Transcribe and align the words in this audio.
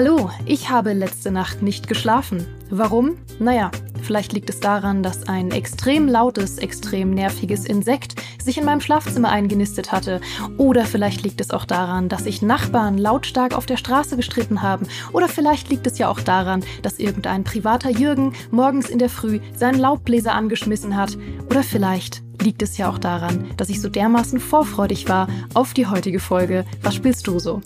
Hallo, 0.00 0.30
ich 0.46 0.70
habe 0.70 0.92
letzte 0.92 1.32
Nacht 1.32 1.60
nicht 1.60 1.88
geschlafen. 1.88 2.46
Warum? 2.70 3.18
Naja, 3.40 3.72
vielleicht 4.00 4.32
liegt 4.32 4.48
es 4.48 4.60
daran, 4.60 5.02
dass 5.02 5.26
ein 5.26 5.50
extrem 5.50 6.06
lautes, 6.06 6.58
extrem 6.58 7.10
nerviges 7.10 7.64
Insekt 7.64 8.14
sich 8.40 8.58
in 8.58 8.64
meinem 8.64 8.80
Schlafzimmer 8.80 9.30
eingenistet 9.30 9.90
hatte. 9.90 10.20
Oder 10.56 10.84
vielleicht 10.84 11.24
liegt 11.24 11.40
es 11.40 11.50
auch 11.50 11.64
daran, 11.64 12.08
dass 12.08 12.22
sich 12.22 12.42
Nachbarn 12.42 12.96
lautstark 12.96 13.56
auf 13.56 13.66
der 13.66 13.76
Straße 13.76 14.14
gestritten 14.14 14.62
haben. 14.62 14.86
Oder 15.12 15.26
vielleicht 15.26 15.68
liegt 15.68 15.84
es 15.88 15.98
ja 15.98 16.08
auch 16.08 16.20
daran, 16.20 16.62
dass 16.82 17.00
irgendein 17.00 17.42
privater 17.42 17.90
Jürgen 17.90 18.34
morgens 18.52 18.88
in 18.88 19.00
der 19.00 19.10
Früh 19.10 19.40
seinen 19.56 19.80
Laubbläser 19.80 20.32
angeschmissen 20.32 20.96
hat. 20.96 21.18
Oder 21.50 21.64
vielleicht 21.64 22.22
liegt 22.40 22.62
es 22.62 22.78
ja 22.78 22.88
auch 22.88 22.98
daran, 22.98 23.50
dass 23.56 23.68
ich 23.68 23.80
so 23.80 23.88
dermaßen 23.88 24.38
vorfreudig 24.38 25.08
war 25.08 25.26
auf 25.54 25.74
die 25.74 25.88
heutige 25.88 26.20
Folge. 26.20 26.64
Was 26.84 26.94
spielst 26.94 27.26
du 27.26 27.40
so? 27.40 27.62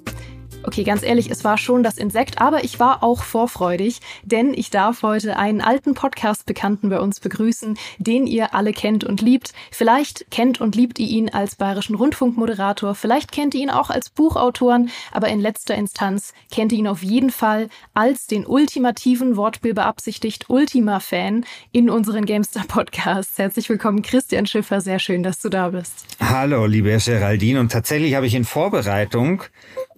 Okay, 0.64 0.84
ganz 0.84 1.02
ehrlich, 1.02 1.28
es 1.28 1.42
war 1.42 1.58
schon 1.58 1.82
das 1.82 1.98
Insekt, 1.98 2.40
aber 2.40 2.62
ich 2.62 2.78
war 2.78 3.02
auch 3.02 3.22
vorfreudig, 3.22 4.00
denn 4.22 4.54
ich 4.54 4.70
darf 4.70 5.02
heute 5.02 5.36
einen 5.36 5.60
alten 5.60 5.94
Podcast-Bekannten 5.94 6.88
bei 6.88 7.00
uns 7.00 7.18
begrüßen, 7.18 7.76
den 7.98 8.28
ihr 8.28 8.54
alle 8.54 8.72
kennt 8.72 9.02
und 9.02 9.20
liebt. 9.20 9.52
Vielleicht 9.72 10.30
kennt 10.30 10.60
und 10.60 10.76
liebt 10.76 11.00
ihr 11.00 11.08
ihn 11.08 11.30
als 11.30 11.56
bayerischen 11.56 11.96
Rundfunkmoderator, 11.96 12.94
vielleicht 12.94 13.32
kennt 13.32 13.54
ihr 13.54 13.62
ihn 13.62 13.70
auch 13.70 13.90
als 13.90 14.08
Buchautoren, 14.08 14.90
aber 15.10 15.28
in 15.28 15.40
letzter 15.40 15.74
Instanz 15.74 16.32
kennt 16.52 16.70
ihr 16.70 16.78
ihn 16.78 16.88
auf 16.88 17.02
jeden 17.02 17.30
Fall 17.30 17.68
als 17.92 18.26
den 18.26 18.46
ultimativen 18.46 19.36
Wortspiel 19.36 19.74
beabsichtigt 19.74 20.48
Ultima-Fan 20.48 21.44
in 21.72 21.90
unseren 21.90 22.24
GameStar-Podcasts. 22.24 23.36
Herzlich 23.36 23.68
willkommen, 23.68 24.02
Christian 24.02 24.46
Schiffer. 24.46 24.80
Sehr 24.80 25.00
schön, 25.00 25.24
dass 25.24 25.40
du 25.40 25.48
da 25.48 25.70
bist. 25.70 26.06
Hallo, 26.20 26.66
liebe 26.66 26.96
Geraldine. 27.04 27.58
Und 27.58 27.72
tatsächlich 27.72 28.14
habe 28.14 28.26
ich 28.26 28.34
in 28.34 28.44
Vorbereitung 28.44 29.42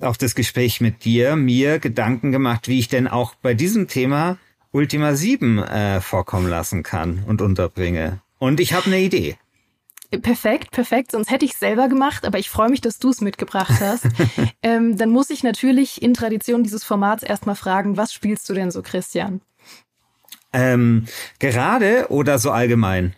auf 0.01 0.17
das 0.17 0.35
Gespräch 0.35 0.54
mit 0.81 1.05
dir 1.05 1.37
mir 1.37 1.79
Gedanken 1.79 2.33
gemacht, 2.33 2.69
wie 2.69 2.79
ich 2.79 2.89
denn 2.89 3.09
auch 3.09 3.35
bei 3.35 3.55
diesem 3.55 3.89
Thema 3.89 4.39
Ultima 4.71 5.15
7 5.15 5.59
äh, 5.59 6.01
vorkommen 6.01 6.49
lassen 6.49 6.83
kann 6.83 7.25
und 7.27 7.43
unterbringe. 7.43 8.21
Und 8.39 8.61
ich 8.61 8.73
habe 8.73 8.87
eine 8.87 9.01
Idee. 9.01 9.37
Perfekt, 10.23 10.71
perfekt. 10.71 11.13
Sonst 11.13 11.31
hätte 11.31 11.45
ich 11.45 11.57
selber 11.57 11.89
gemacht, 11.89 12.25
aber 12.25 12.39
ich 12.39 12.51
freue 12.51 12.69
mich, 12.69 12.81
dass 12.81 12.99
du 12.99 13.11
es 13.11 13.21
mitgebracht 13.21 13.81
hast. 13.81 14.07
ähm, 14.63 14.97
dann 14.97 15.11
muss 15.11 15.31
ich 15.31 15.43
natürlich 15.43 16.03
in 16.03 16.15
Tradition 16.15 16.63
dieses 16.63 16.85
Formats 16.85 17.23
erstmal 17.23 17.57
fragen, 17.57 17.97
was 17.97 18.13
spielst 18.13 18.49
du 18.49 18.55
denn 18.55 18.71
so, 18.71 18.83
Christian? 18.83 19.41
Ähm, 20.53 21.07
gerade 21.41 22.07
oder 22.11 22.39
so 22.39 22.53
allgemein? 22.53 23.15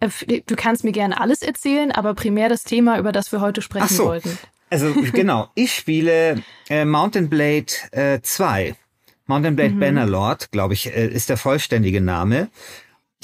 Äh, 0.00 0.08
du 0.46 0.56
kannst 0.56 0.84
mir 0.84 0.92
gerne 0.92 1.20
alles 1.20 1.42
erzählen, 1.42 1.92
aber 1.92 2.14
primär 2.14 2.48
das 2.48 2.64
Thema, 2.64 2.98
über 2.98 3.12
das 3.12 3.30
wir 3.30 3.40
heute 3.40 3.62
sprechen 3.62 3.86
Ach 3.88 3.96
so. 3.96 4.04
wollten. 4.06 4.38
Also 4.70 4.94
genau, 5.12 5.48
ich 5.54 5.74
spiele 5.74 6.42
äh, 6.68 6.84
Mountain 6.84 7.28
Blade 7.28 7.66
äh, 7.92 8.20
2. 8.20 8.74
Mountain 9.26 9.56
Blade 9.56 9.74
mhm. 9.74 9.80
Bannerlord, 9.80 10.50
glaube 10.50 10.74
ich, 10.74 10.94
äh, 10.94 11.06
ist 11.06 11.28
der 11.30 11.36
vollständige 11.36 12.00
Name. 12.00 12.48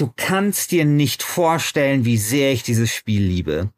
Du 0.01 0.11
kannst 0.17 0.71
dir 0.71 0.87
nicht 0.87 1.23
vorstellen, 1.23 2.07
wie 2.07 2.17
sehr 2.17 2.53
ich 2.53 2.63
dieses 2.63 2.91
Spiel 2.91 3.21
liebe. 3.21 3.69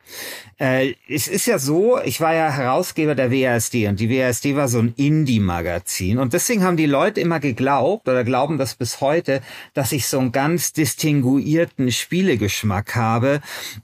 Äh, 0.56 0.94
es 1.08 1.26
ist 1.26 1.46
ja 1.46 1.58
so, 1.58 1.98
ich 2.00 2.20
war 2.20 2.32
ja 2.32 2.48
Herausgeber 2.48 3.16
der 3.16 3.32
WASD 3.32 3.88
und 3.88 3.98
die 3.98 4.08
WASD 4.08 4.54
war 4.54 4.68
so 4.68 4.78
ein 4.78 4.94
Indie-Magazin 4.96 6.18
und 6.18 6.32
deswegen 6.32 6.62
haben 6.62 6.76
die 6.76 6.86
Leute 6.86 7.20
immer 7.20 7.40
geglaubt 7.40 8.08
oder 8.08 8.22
glauben 8.22 8.56
das 8.56 8.76
bis 8.76 9.00
heute, 9.00 9.42
dass 9.74 9.90
ich 9.90 10.06
so 10.06 10.20
einen 10.20 10.30
ganz 10.30 10.72
distinguierten 10.72 11.90
Spielegeschmack 11.90 12.94
habe 12.94 13.40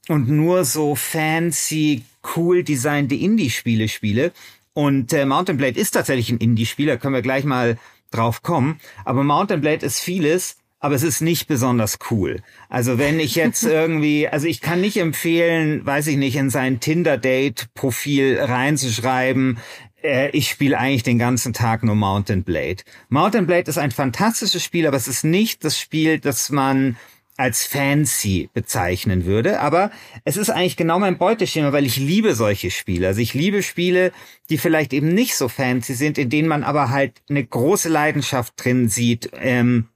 und 0.06 0.28
nur 0.28 0.64
so 0.64 0.94
fancy 0.94 2.04
cool 2.36 2.62
designte 2.62 3.16
Indie-Spiele 3.16 3.88
spiele. 3.88 4.30
Und 4.74 5.12
äh, 5.12 5.26
Mountain 5.26 5.56
Blade 5.56 5.80
ist 5.80 5.90
tatsächlich 5.90 6.30
ein 6.30 6.38
Indie-Spiel, 6.38 6.86
da 6.86 6.98
können 6.98 7.14
wir 7.14 7.22
gleich 7.22 7.42
mal 7.42 7.78
drauf 8.12 8.42
kommen. 8.42 8.78
Aber 9.04 9.24
Mountain 9.24 9.60
Blade 9.60 9.84
ist 9.84 9.98
vieles, 9.98 10.57
aber 10.80 10.94
es 10.94 11.02
ist 11.02 11.20
nicht 11.20 11.48
besonders 11.48 11.98
cool. 12.10 12.42
Also 12.68 12.98
wenn 12.98 13.20
ich 13.20 13.34
jetzt 13.34 13.64
irgendwie, 13.64 14.28
also 14.28 14.46
ich 14.46 14.60
kann 14.60 14.80
nicht 14.80 14.96
empfehlen, 14.96 15.84
weiß 15.84 16.06
ich 16.08 16.16
nicht, 16.16 16.36
in 16.36 16.50
sein 16.50 16.80
Tinder-Date-Profil 16.80 18.38
reinzuschreiben, 18.40 19.58
äh, 20.02 20.30
ich 20.30 20.48
spiele 20.48 20.78
eigentlich 20.78 21.02
den 21.02 21.18
ganzen 21.18 21.52
Tag 21.52 21.82
nur 21.82 21.96
Mountain 21.96 22.44
Blade. 22.44 22.82
Mountain 23.08 23.46
Blade 23.46 23.68
ist 23.68 23.78
ein 23.78 23.90
fantastisches 23.90 24.62
Spiel, 24.62 24.86
aber 24.86 24.96
es 24.96 25.08
ist 25.08 25.24
nicht 25.24 25.64
das 25.64 25.78
Spiel, 25.78 26.18
das 26.18 26.50
man 26.50 26.96
als 27.36 27.64
fancy 27.64 28.50
bezeichnen 28.52 29.24
würde, 29.24 29.60
aber 29.60 29.92
es 30.24 30.36
ist 30.36 30.50
eigentlich 30.50 30.76
genau 30.76 30.98
mein 30.98 31.18
Beuteschema, 31.18 31.72
weil 31.72 31.86
ich 31.86 31.96
liebe 31.96 32.34
solche 32.34 32.72
Spiele. 32.72 33.06
Also 33.06 33.20
ich 33.20 33.32
liebe 33.32 33.62
Spiele, 33.62 34.10
die 34.50 34.58
vielleicht 34.58 34.92
eben 34.92 35.14
nicht 35.14 35.36
so 35.36 35.46
fancy 35.46 35.94
sind, 35.94 36.18
in 36.18 36.30
denen 36.30 36.48
man 36.48 36.64
aber 36.64 36.90
halt 36.90 37.22
eine 37.30 37.44
große 37.44 37.88
Leidenschaft 37.88 38.54
drin 38.56 38.88
sieht, 38.88 39.30
ähm, 39.34 39.86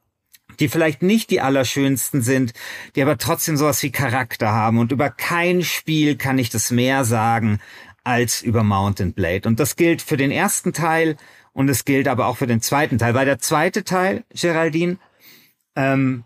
die 0.60 0.68
vielleicht 0.68 1.02
nicht 1.02 1.30
die 1.30 1.40
allerschönsten 1.40 2.22
sind, 2.22 2.52
die 2.96 3.02
aber 3.02 3.18
trotzdem 3.18 3.56
sowas 3.56 3.82
wie 3.82 3.90
Charakter 3.90 4.52
haben. 4.52 4.78
Und 4.78 4.92
über 4.92 5.10
kein 5.10 5.62
Spiel 5.62 6.16
kann 6.16 6.38
ich 6.38 6.50
das 6.50 6.70
mehr 6.70 7.04
sagen 7.04 7.60
als 8.04 8.42
über 8.42 8.62
Mountain 8.62 9.12
Blade. 9.12 9.48
Und 9.48 9.60
das 9.60 9.76
gilt 9.76 10.02
für 10.02 10.16
den 10.16 10.30
ersten 10.30 10.72
Teil 10.72 11.16
und 11.52 11.68
es 11.68 11.84
gilt 11.84 12.08
aber 12.08 12.26
auch 12.26 12.36
für 12.36 12.46
den 12.46 12.60
zweiten 12.60 12.98
Teil. 12.98 13.14
Weil 13.14 13.26
der 13.26 13.38
zweite 13.38 13.84
Teil, 13.84 14.24
Geraldine, 14.34 14.98
ähm, 15.76 16.24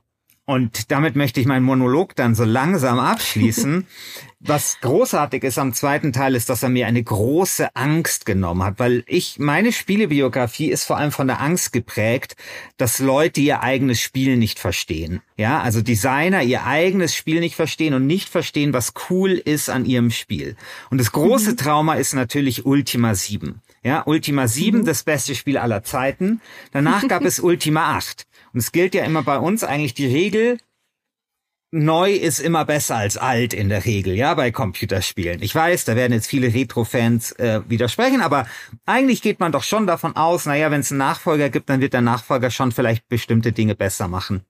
und 0.49 0.93
damit 0.93 1.17
möchte 1.17 1.41
ich 1.41 1.47
meinen 1.47 1.65
Monolog 1.65 2.15
dann 2.15 2.37
so 2.37 2.45
langsam 2.45 3.01
abschließen. 3.01 3.87
Was 4.41 4.81
großartig 4.83 5.45
ist 5.45 5.59
am 5.59 5.73
zweiten 5.73 6.13
Teil 6.13 6.35
ist, 6.35 6.51
dass 6.51 6.63
er 6.63 6.69
mir 6.69 6.87
eine 6.87 7.03
große 7.03 7.75
Angst 7.75 8.27
genommen 8.27 8.65
hat, 8.65 8.79
weil 8.79 9.03
ich, 9.07 9.39
meine 9.39 9.73
Spielebiografie 9.73 10.71
ist 10.71 10.85
vor 10.85 10.99
allem 10.99 11.11
von 11.11 11.27
der 11.27 11.41
Angst 11.41 11.73
geprägt, 11.73 12.37
dass 12.77 12.99
Leute 12.99 13.41
ihr 13.41 13.63
eigenes 13.63 13.99
Spiel 13.99 14.37
nicht 14.37 14.59
verstehen. 14.59 15.23
Ja, 15.39 15.63
also 15.63 15.81
Designer 15.81 16.43
ihr 16.43 16.67
eigenes 16.67 17.15
Spiel 17.15 17.41
nicht 17.41 17.55
verstehen 17.55 17.95
und 17.95 18.07
nicht 18.07 18.29
verstehen, 18.29 18.75
was 18.75 18.93
cool 19.09 19.33
ist 19.33 19.71
an 19.71 19.87
ihrem 19.87 20.11
Spiel. 20.11 20.57
Und 20.91 20.99
das 20.99 21.13
große 21.13 21.53
mhm. 21.53 21.57
Trauma 21.57 21.95
ist 21.95 22.13
natürlich 22.13 22.67
Ultima 22.67 23.15
7. 23.15 23.63
Ja, 23.83 24.03
Ultima 24.05 24.49
7, 24.49 24.81
mhm. 24.81 24.85
das 24.85 25.03
beste 25.03 25.35
Spiel 25.35 25.57
aller 25.57 25.83
Zeiten. 25.83 26.43
Danach 26.73 27.09
gab 27.09 27.25
es 27.25 27.41
Ultima 27.41 27.97
8. 27.97 28.27
Und 28.53 28.61
es 28.61 28.71
gilt 28.71 28.95
ja 28.95 29.05
immer 29.05 29.23
bei 29.23 29.39
uns 29.39 29.65
eigentlich 29.65 29.95
die 29.95 30.07
Regel, 30.07 30.59
neu 31.77 32.13
ist 32.13 32.41
immer 32.41 32.65
besser 32.65 32.97
als 32.97 33.17
alt 33.17 33.53
in 33.53 33.69
der 33.69 33.85
Regel, 33.85 34.15
ja, 34.15 34.35
bei 34.35 34.51
Computerspielen. 34.51 35.43
Ich 35.43 35.55
weiß, 35.55 35.85
da 35.85 35.97
werden 35.97 36.13
jetzt 36.13 36.27
viele 36.27 36.53
Retro-Fans 36.53 37.33
äh, 37.33 37.61
widersprechen, 37.69 38.21
aber 38.21 38.47
eigentlich 38.85 39.23
geht 39.23 39.41
man 39.41 39.53
doch 39.53 39.63
schon 39.63 39.87
davon 39.87 40.17
aus, 40.17 40.47
naja, 40.47 40.71
wenn 40.71 40.81
es 40.81 40.91
einen 40.91 40.99
Nachfolger 40.99 41.51
gibt, 41.51 41.69
dann 41.69 41.81
wird 41.81 41.93
der 41.93 42.01
Nachfolger 42.01 42.51
schon 42.51 42.73
vielleicht 42.73 43.09
bestimmte 43.09 43.53
Dinge 43.53 43.75
besser 43.75 44.09
machen. 44.09 44.43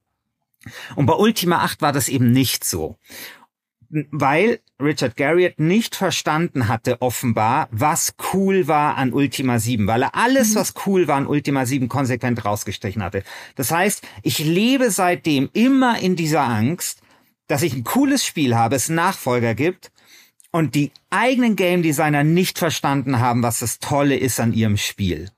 Und 0.94 1.06
bei 1.06 1.14
Ultima 1.14 1.59
8 1.59 1.82
war 1.82 1.92
das 1.92 2.09
eben 2.09 2.32
nicht 2.32 2.64
so 2.64 2.97
weil 4.10 4.60
Richard 4.81 5.16
Garriott 5.16 5.58
nicht 5.58 5.97
verstanden 5.97 6.69
hatte, 6.69 7.00
offenbar, 7.00 7.69
was 7.70 8.14
cool 8.32 8.69
war 8.69 8.97
an 8.97 9.12
Ultima 9.12 9.58
7, 9.58 9.87
weil 9.87 10.03
er 10.03 10.14
alles, 10.14 10.50
mhm. 10.50 10.56
was 10.56 10.75
cool 10.87 11.08
war 11.08 11.16
an 11.16 11.26
Ultima 11.26 11.64
7, 11.64 11.88
konsequent 11.88 12.44
rausgestrichen 12.44 13.03
hatte. 13.03 13.22
Das 13.54 13.70
heißt, 13.70 14.06
ich 14.22 14.38
lebe 14.38 14.91
seitdem 14.91 15.48
immer 15.53 15.98
in 16.00 16.16
dieser 16.16 16.43
Angst, 16.43 17.00
dass 17.46 17.62
ich 17.62 17.74
ein 17.74 17.84
cooles 17.84 18.24
Spiel 18.24 18.56
habe, 18.56 18.76
es 18.76 18.88
Nachfolger 18.88 19.54
gibt 19.54 19.90
und 20.50 20.74
die 20.74 20.92
eigenen 21.10 21.56
Game 21.56 21.82
Designer 21.82 22.24
nicht 22.24 22.58
verstanden 22.58 23.20
haben, 23.20 23.42
was 23.42 23.60
das 23.60 23.78
Tolle 23.78 24.16
ist 24.16 24.40
an 24.40 24.52
ihrem 24.52 24.76
Spiel. 24.76 25.30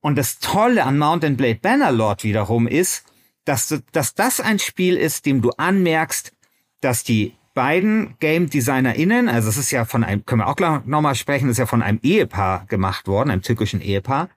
Und 0.00 0.16
das 0.16 0.38
Tolle 0.38 0.84
an 0.84 0.98
Mountain 0.98 1.36
Blade 1.36 1.58
Bannerlord 1.60 2.24
wiederum 2.24 2.66
ist, 2.66 3.04
dass, 3.44 3.68
du, 3.68 3.82
dass 3.92 4.14
das 4.14 4.40
ein 4.40 4.58
Spiel 4.58 4.96
ist, 4.96 5.26
dem 5.26 5.42
du 5.42 5.50
anmerkst, 5.50 6.32
dass 6.80 7.02
die 7.02 7.34
beiden 7.54 8.14
Game 8.20 8.48
DesignerInnen, 8.48 9.28
also 9.28 9.48
es 9.48 9.56
ist 9.56 9.70
ja 9.70 9.84
von 9.84 10.04
einem, 10.04 10.24
können 10.24 10.42
wir 10.42 10.48
auch 10.48 10.84
nochmal 10.84 11.14
sprechen, 11.16 11.48
ist 11.48 11.58
ja 11.58 11.66
von 11.66 11.82
einem 11.82 11.98
Ehepaar 12.02 12.66
gemacht 12.66 13.08
worden, 13.08 13.30
einem 13.30 13.42
türkischen 13.42 13.80
Ehepaar, 13.80 14.28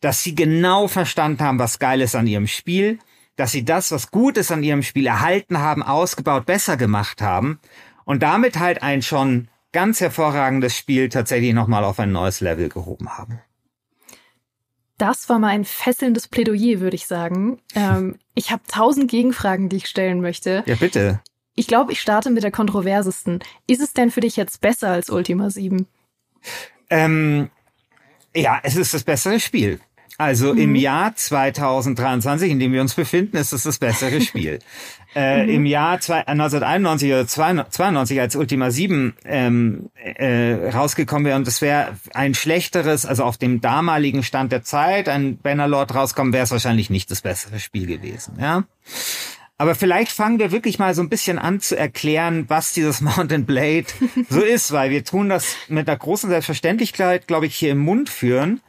dass 0.00 0.22
sie 0.22 0.34
genau 0.34 0.86
verstanden 0.86 1.40
haben, 1.40 1.58
was 1.58 1.78
geil 1.78 2.00
ist 2.00 2.14
an 2.14 2.26
ihrem 2.26 2.46
Spiel, 2.46 2.98
dass 3.36 3.52
sie 3.52 3.64
das, 3.64 3.92
was 3.92 4.10
gut 4.10 4.36
ist 4.36 4.50
an 4.50 4.62
ihrem 4.62 4.82
Spiel 4.82 5.06
erhalten 5.06 5.58
haben, 5.58 5.82
ausgebaut, 5.82 6.46
besser 6.46 6.76
gemacht 6.76 7.22
haben 7.22 7.60
und 8.04 8.22
damit 8.22 8.58
halt 8.58 8.82
ein 8.82 9.02
schon 9.02 9.48
ganz 9.72 10.00
hervorragendes 10.00 10.76
Spiel 10.76 11.08
tatsächlich 11.08 11.52
nochmal 11.52 11.84
auf 11.84 12.00
ein 12.00 12.12
neues 12.12 12.40
Level 12.40 12.68
gehoben 12.68 13.10
haben. 13.10 13.40
Das 14.98 15.28
war 15.28 15.38
mal 15.38 15.48
ein 15.48 15.66
fesselndes 15.66 16.28
Plädoyer, 16.28 16.80
würde 16.80 16.96
ich 16.96 17.06
sagen. 17.06 17.60
Ähm, 17.74 18.16
ich 18.34 18.50
habe 18.50 18.62
tausend 18.68 19.10
Gegenfragen, 19.10 19.68
die 19.68 19.76
ich 19.76 19.86
stellen 19.86 20.22
möchte. 20.22 20.62
Ja, 20.66 20.76
bitte. 20.76 21.20
Ich 21.54 21.66
glaube, 21.66 21.92
ich 21.92 22.00
starte 22.00 22.30
mit 22.30 22.42
der 22.42 22.50
kontroversesten. 22.50 23.40
Ist 23.66 23.82
es 23.82 23.92
denn 23.92 24.10
für 24.10 24.20
dich 24.20 24.36
jetzt 24.36 24.62
besser 24.62 24.88
als 24.88 25.10
Ultima 25.10 25.50
7? 25.50 25.86
Ähm, 26.88 27.50
ja, 28.34 28.60
es 28.62 28.76
ist 28.76 28.94
das 28.94 29.04
bessere 29.04 29.40
Spiel. 29.40 29.80
Also 30.18 30.54
mhm. 30.54 30.60
im 30.60 30.74
Jahr 30.76 31.14
2023, 31.14 32.50
in 32.50 32.58
dem 32.58 32.72
wir 32.72 32.80
uns 32.80 32.94
befinden, 32.94 33.36
ist 33.36 33.52
es 33.52 33.64
das 33.64 33.78
bessere 33.78 34.20
Spiel. 34.22 34.58
äh, 35.14 35.44
mhm. 35.44 35.50
Im 35.50 35.66
Jahr 35.66 36.00
zwei, 36.00 36.26
1991 36.26 37.12
oder 37.12 37.26
92, 37.26 38.20
als 38.20 38.36
Ultima 38.36 38.70
7 38.70 39.14
ähm, 39.24 39.90
äh, 40.02 40.70
rausgekommen 40.70 41.26
wäre 41.26 41.36
und 41.36 41.46
es 41.46 41.60
wäre 41.60 41.96
ein 42.14 42.34
schlechteres, 42.34 43.04
also 43.04 43.24
auf 43.24 43.36
dem 43.36 43.60
damaligen 43.60 44.22
Stand 44.22 44.52
der 44.52 44.62
Zeit, 44.62 45.08
ein 45.08 45.38
Bannerlord 45.38 45.94
rauskommen, 45.94 46.32
wäre 46.32 46.44
es 46.44 46.50
wahrscheinlich 46.50 46.90
nicht 46.90 47.10
das 47.10 47.20
bessere 47.20 47.60
Spiel 47.60 47.86
gewesen. 47.86 48.38
Ja. 48.40 48.64
Aber 49.58 49.74
vielleicht 49.74 50.12
fangen 50.12 50.38
wir 50.38 50.52
wirklich 50.52 50.78
mal 50.78 50.94
so 50.94 51.00
ein 51.00 51.08
bisschen 51.08 51.38
an 51.38 51.60
zu 51.60 51.76
erklären, 51.76 52.44
was 52.48 52.72
dieses 52.72 53.00
Mountain 53.02 53.46
Blade 53.46 53.86
so 54.28 54.40
ist, 54.40 54.72
weil 54.72 54.90
wir 54.90 55.04
tun 55.04 55.28
das 55.28 55.56
mit 55.68 55.88
einer 55.88 55.98
großen 55.98 56.28
Selbstverständlichkeit, 56.28 57.26
glaube 57.26 57.46
ich, 57.46 57.54
hier 57.54 57.72
im 57.72 57.78
Mund 57.78 58.08
führen. 58.08 58.60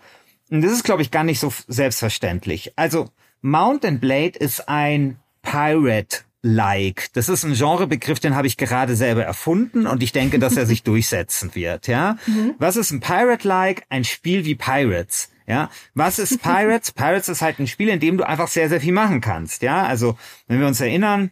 Und 0.49 0.61
das 0.61 0.71
ist, 0.71 0.83
glaube 0.83 1.01
ich, 1.01 1.11
gar 1.11 1.23
nicht 1.23 1.39
so 1.39 1.53
selbstverständlich. 1.67 2.73
Also 2.75 3.09
Mountain 3.41 3.99
Blade 3.99 4.37
ist 4.39 4.67
ein 4.69 5.17
Pirate 5.41 6.19
like. 6.41 7.09
Das 7.13 7.29
ist 7.29 7.43
ein 7.43 7.53
Genrebegriff, 7.53 8.19
den 8.19 8.35
habe 8.35 8.47
ich 8.47 8.57
gerade 8.57 8.95
selber 8.95 9.23
erfunden 9.23 9.87
und 9.87 10.03
ich 10.03 10.11
denke, 10.11 10.39
dass 10.39 10.57
er 10.57 10.65
sich 10.65 10.83
durchsetzen 10.83 11.53
wird, 11.55 11.87
ja? 11.87 12.17
Mhm. 12.25 12.55
Was 12.59 12.75
ist 12.77 12.91
ein 12.91 12.99
Pirate 12.99 13.47
like? 13.47 13.83
Ein 13.89 14.03
Spiel 14.03 14.45
wie 14.45 14.55
Pirates. 14.55 15.29
Ja, 15.47 15.69
was 15.93 16.19
ist 16.19 16.41
Pirates? 16.43 16.91
Pirates 16.91 17.29
ist 17.29 17.41
halt 17.41 17.59
ein 17.59 17.67
Spiel, 17.67 17.89
in 17.89 17.99
dem 17.99 18.17
du 18.17 18.27
einfach 18.27 18.47
sehr, 18.47 18.69
sehr 18.69 18.81
viel 18.81 18.93
machen 18.93 19.21
kannst. 19.21 19.61
Ja, 19.61 19.85
also 19.85 20.17
wenn 20.47 20.59
wir 20.59 20.67
uns 20.67 20.81
erinnern, 20.81 21.31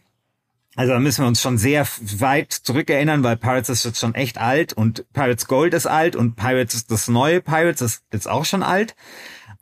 also 0.76 0.92
da 0.92 1.00
müssen 1.00 1.22
wir 1.22 1.28
uns 1.28 1.40
schon 1.40 1.56
sehr 1.56 1.86
weit 2.18 2.52
zurückerinnern, 2.52 3.24
weil 3.24 3.38
Pirates 3.38 3.70
ist 3.70 3.84
jetzt 3.84 3.98
schon 3.98 4.14
echt 4.14 4.38
alt 4.38 4.74
und 4.74 5.10
Pirates 5.14 5.46
Gold 5.46 5.72
ist 5.72 5.86
alt 5.86 6.14
und 6.14 6.36
Pirates 6.36 6.74
ist 6.74 6.90
das 6.90 7.08
neue 7.08 7.40
Pirates 7.40 7.80
ist 7.80 8.02
jetzt 8.12 8.28
auch 8.28 8.44
schon 8.44 8.62
alt. 8.62 8.94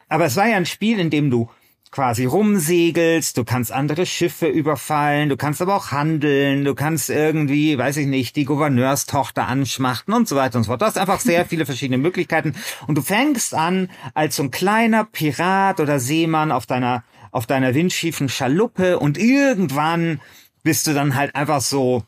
Aber 0.09 0.25
es 0.25 0.37
war 0.37 0.49
ja 0.49 0.57
ein 0.57 0.67
Spiel, 0.67 0.99
in 0.99 1.11
dem 1.11 1.31
du 1.31 1.49
quasi 1.93 2.25
rumsegelst, 2.25 3.37
du 3.39 3.45
kannst 3.45 3.71
andere 3.71 4.05
Schiffe 4.05 4.49
überfallen, 4.49 5.29
du 5.29 5.37
kannst 5.37 5.63
aber 5.63 5.77
auch 5.77 5.93
handeln, 5.93 6.65
du 6.65 6.75
kannst 6.75 7.09
irgendwie, 7.09 7.79
weiß 7.79 7.99
ich 7.99 8.09
nicht, 8.09 8.35
die 8.35 8.45
Gouverneurstochter 8.45 9.47
anschmachten 9.47 10.13
und 10.13 10.27
so 10.27 10.35
weiter 10.35 10.59
und 10.59 10.65
so 10.65 10.73
fort. 10.73 10.83
Du 10.83 10.87
hast 10.87 10.99
einfach 10.99 11.21
sehr 11.21 11.45
viele 11.47 11.65
verschiedene 11.65 11.99
Möglichkeiten 11.99 12.57
und 12.89 12.99
du 12.99 13.03
fängst 13.03 13.55
an 13.55 13.89
als 14.15 14.35
so 14.35 14.43
ein 14.43 14.51
kleiner 14.51 15.05
Pirat 15.05 15.79
oder 15.79 16.01
Seemann 16.01 16.51
auf 16.51 16.67
deiner 16.67 17.05
auf 17.31 17.47
deiner 17.47 17.75
windschiefen 17.75 18.29
Schaluppe 18.29 19.01
und 19.01 19.19
irgendwann 19.19 20.21
bist 20.65 20.89
du 20.89 20.95
dann 20.95 21.15
halt 21.15 21.37
einfach 21.37 21.61
so 21.61 22.03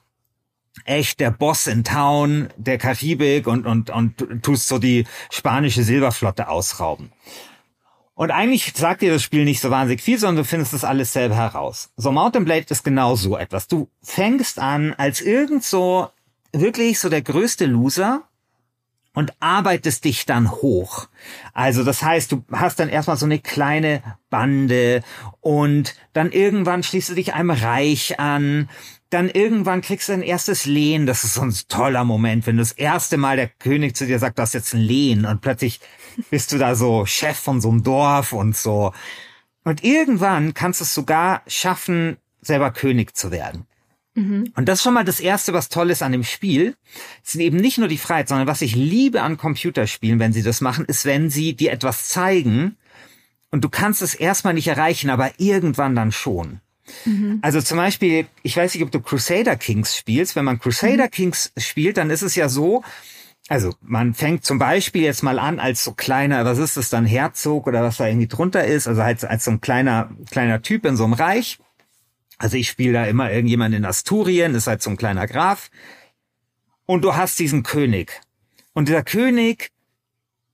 echt 0.84 1.20
der 1.20 1.30
Boss 1.30 1.68
in 1.68 1.84
Town 1.84 2.48
der 2.56 2.78
Karibik 2.78 3.46
und, 3.46 3.66
und, 3.66 3.90
und 3.90 4.42
tust 4.42 4.68
so 4.68 4.78
die 4.78 5.06
spanische 5.30 5.84
Silberflotte 5.84 6.48
ausrauben. 6.48 7.12
Und 8.14 8.30
eigentlich 8.30 8.72
sagt 8.74 9.02
dir 9.02 9.12
das 9.12 9.22
Spiel 9.22 9.44
nicht 9.44 9.60
so 9.60 9.70
wahnsinnig 9.70 10.02
viel, 10.02 10.18
sondern 10.18 10.42
du 10.42 10.48
findest 10.48 10.72
das 10.72 10.84
alles 10.84 11.12
selber 11.12 11.36
heraus. 11.36 11.90
So 11.96 12.10
Mountain 12.10 12.44
Blade 12.46 12.66
ist 12.70 12.82
genau 12.82 13.14
so 13.14 13.36
etwas. 13.36 13.68
Du 13.68 13.88
fängst 14.02 14.58
an 14.58 14.94
als 14.94 15.20
irgend 15.20 15.62
so 15.62 16.08
wirklich 16.52 16.98
so 16.98 17.10
der 17.10 17.22
größte 17.22 17.66
Loser 17.66 18.22
und 19.16 19.32
arbeitest 19.40 20.04
dich 20.04 20.26
dann 20.26 20.52
hoch. 20.52 21.08
Also 21.54 21.84
das 21.84 22.02
heißt, 22.02 22.30
du 22.30 22.44
hast 22.52 22.78
dann 22.78 22.90
erstmal 22.90 23.16
so 23.16 23.24
eine 23.24 23.38
kleine 23.38 24.02
Bande 24.28 25.02
und 25.40 25.94
dann 26.12 26.32
irgendwann 26.32 26.82
schließt 26.82 27.08
du 27.08 27.14
dich 27.14 27.32
einem 27.32 27.48
Reich 27.48 28.20
an. 28.20 28.68
Dann 29.08 29.30
irgendwann 29.30 29.80
kriegst 29.80 30.08
du 30.08 30.12
dein 30.12 30.20
erstes 30.20 30.66
Lehen. 30.66 31.06
Das 31.06 31.24
ist 31.24 31.32
so 31.32 31.40
ein 31.40 31.54
toller 31.66 32.04
Moment, 32.04 32.46
wenn 32.46 32.58
du 32.58 32.62
das 32.62 32.72
erste 32.72 33.16
Mal 33.16 33.36
der 33.36 33.48
König 33.48 33.96
zu 33.96 34.06
dir 34.06 34.18
sagt, 34.18 34.36
du 34.36 34.42
hast 34.42 34.52
jetzt 34.52 34.74
ein 34.74 34.80
Lehen 34.80 35.24
und 35.24 35.40
plötzlich 35.40 35.80
bist 36.28 36.52
du 36.52 36.58
da 36.58 36.74
so 36.74 37.06
Chef 37.06 37.38
von 37.38 37.62
so 37.62 37.70
einem 37.70 37.82
Dorf 37.82 38.34
und 38.34 38.54
so. 38.54 38.92
Und 39.64 39.82
irgendwann 39.82 40.52
kannst 40.52 40.80
du 40.80 40.84
es 40.84 40.94
sogar 40.94 41.40
schaffen, 41.46 42.18
selber 42.42 42.70
König 42.70 43.16
zu 43.16 43.30
werden. 43.30 43.66
Mhm. 44.16 44.50
Und 44.56 44.66
das 44.66 44.78
ist 44.78 44.82
schon 44.82 44.94
mal 44.94 45.04
das 45.04 45.20
Erste, 45.20 45.52
was 45.52 45.68
toll 45.68 45.90
ist 45.90 46.02
an 46.02 46.12
dem 46.12 46.24
Spiel. 46.24 46.74
Es 47.24 47.32
sind 47.32 47.42
eben 47.42 47.58
nicht 47.58 47.78
nur 47.78 47.86
die 47.86 47.98
Freiheit, 47.98 48.28
sondern 48.28 48.48
was 48.48 48.62
ich 48.62 48.74
liebe 48.74 49.22
an 49.22 49.36
Computerspielen, 49.36 50.18
wenn 50.18 50.32
sie 50.32 50.42
das 50.42 50.60
machen, 50.60 50.86
ist, 50.86 51.04
wenn 51.04 51.30
sie 51.30 51.54
dir 51.54 51.70
etwas 51.70 52.08
zeigen 52.08 52.76
und 53.50 53.62
du 53.62 53.68
kannst 53.68 54.02
es 54.02 54.14
erstmal 54.14 54.54
nicht 54.54 54.68
erreichen, 54.68 55.10
aber 55.10 55.32
irgendwann 55.38 55.94
dann 55.94 56.12
schon. 56.12 56.60
Mhm. 57.04 57.40
Also 57.42 57.60
zum 57.60 57.76
Beispiel, 57.76 58.26
ich 58.42 58.56
weiß 58.56 58.74
nicht, 58.74 58.82
ob 58.82 58.90
du 58.90 59.00
Crusader 59.00 59.56
Kings 59.56 59.96
spielst. 59.96 60.34
Wenn 60.34 60.44
man 60.44 60.58
Crusader 60.58 61.04
mhm. 61.04 61.10
Kings 61.10 61.52
spielt, 61.58 61.98
dann 61.98 62.10
ist 62.10 62.22
es 62.22 62.34
ja 62.36 62.48
so, 62.48 62.82
also 63.48 63.74
man 63.80 64.14
fängt 64.14 64.44
zum 64.44 64.58
Beispiel 64.58 65.02
jetzt 65.02 65.22
mal 65.22 65.38
an 65.38 65.60
als 65.60 65.84
so 65.84 65.92
kleiner, 65.92 66.44
was 66.44 66.58
ist 66.58 66.76
das 66.76 66.90
dann, 66.90 67.06
Herzog 67.06 67.66
oder 67.66 67.82
was 67.82 67.98
da 67.98 68.06
irgendwie 68.06 68.28
drunter 68.28 68.64
ist, 68.64 68.88
also 68.88 69.02
als, 69.02 69.24
als 69.24 69.44
so 69.44 69.52
ein 69.52 69.60
kleiner, 69.60 70.10
kleiner 70.30 70.62
Typ 70.62 70.84
in 70.84 70.96
so 70.96 71.04
einem 71.04 71.12
Reich. 71.12 71.58
Also 72.38 72.56
ich 72.56 72.68
spiele 72.68 72.92
da 72.92 73.04
immer 73.06 73.30
irgendjemand 73.30 73.74
in 73.74 73.84
Asturien, 73.84 74.54
ist 74.54 74.66
halt 74.66 74.82
so 74.82 74.90
ein 74.90 74.96
kleiner 74.96 75.26
Graf. 75.26 75.70
Und 76.84 77.02
du 77.02 77.16
hast 77.16 77.38
diesen 77.38 77.62
König. 77.62 78.20
Und 78.74 78.88
dieser 78.88 79.02
König, 79.02 79.70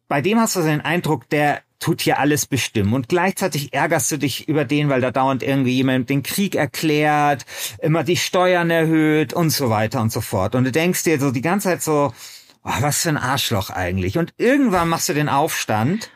bei 0.08 0.20
dem 0.20 0.38
hast 0.38 0.56
du 0.56 0.62
den 0.62 0.80
Eindruck, 0.80 1.28
der 1.28 1.62
tut 1.82 2.00
hier 2.00 2.18
alles 2.18 2.46
bestimmen. 2.46 2.94
Und 2.94 3.08
gleichzeitig 3.08 3.74
ärgerst 3.74 4.12
du 4.12 4.16
dich 4.16 4.48
über 4.48 4.64
den, 4.64 4.88
weil 4.88 5.00
da 5.00 5.10
dauernd 5.10 5.42
irgendwie 5.42 5.74
jemand 5.74 6.08
den 6.08 6.22
Krieg 6.22 6.54
erklärt, 6.54 7.44
immer 7.80 8.04
die 8.04 8.16
Steuern 8.16 8.70
erhöht 8.70 9.32
und 9.32 9.50
so 9.50 9.68
weiter 9.68 10.00
und 10.00 10.12
so 10.12 10.20
fort. 10.20 10.54
Und 10.54 10.64
du 10.64 10.72
denkst 10.72 11.02
dir 11.02 11.18
so 11.18 11.32
die 11.32 11.40
ganze 11.40 11.68
Zeit 11.68 11.82
so, 11.82 12.14
oh, 12.62 12.70
was 12.80 13.02
für 13.02 13.08
ein 13.08 13.16
Arschloch 13.16 13.70
eigentlich. 13.70 14.16
Und 14.16 14.32
irgendwann 14.36 14.88
machst 14.88 15.08
du 15.08 15.14
den 15.14 15.28
Aufstand. 15.28 16.10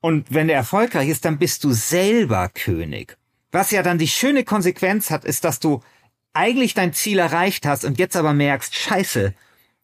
Und 0.00 0.26
wenn 0.32 0.48
der 0.48 0.56
erfolgreich 0.56 1.08
ist, 1.08 1.24
dann 1.24 1.38
bist 1.38 1.64
du 1.64 1.72
selber 1.72 2.50
König. 2.50 3.16
Was 3.56 3.70
ja 3.70 3.82
dann 3.82 3.96
die 3.96 4.06
schöne 4.06 4.44
Konsequenz 4.44 5.10
hat, 5.10 5.24
ist, 5.24 5.42
dass 5.42 5.60
du 5.60 5.80
eigentlich 6.34 6.74
dein 6.74 6.92
Ziel 6.92 7.18
erreicht 7.18 7.64
hast 7.64 7.86
und 7.86 7.98
jetzt 7.98 8.14
aber 8.14 8.34
merkst, 8.34 8.74
scheiße, 8.74 9.32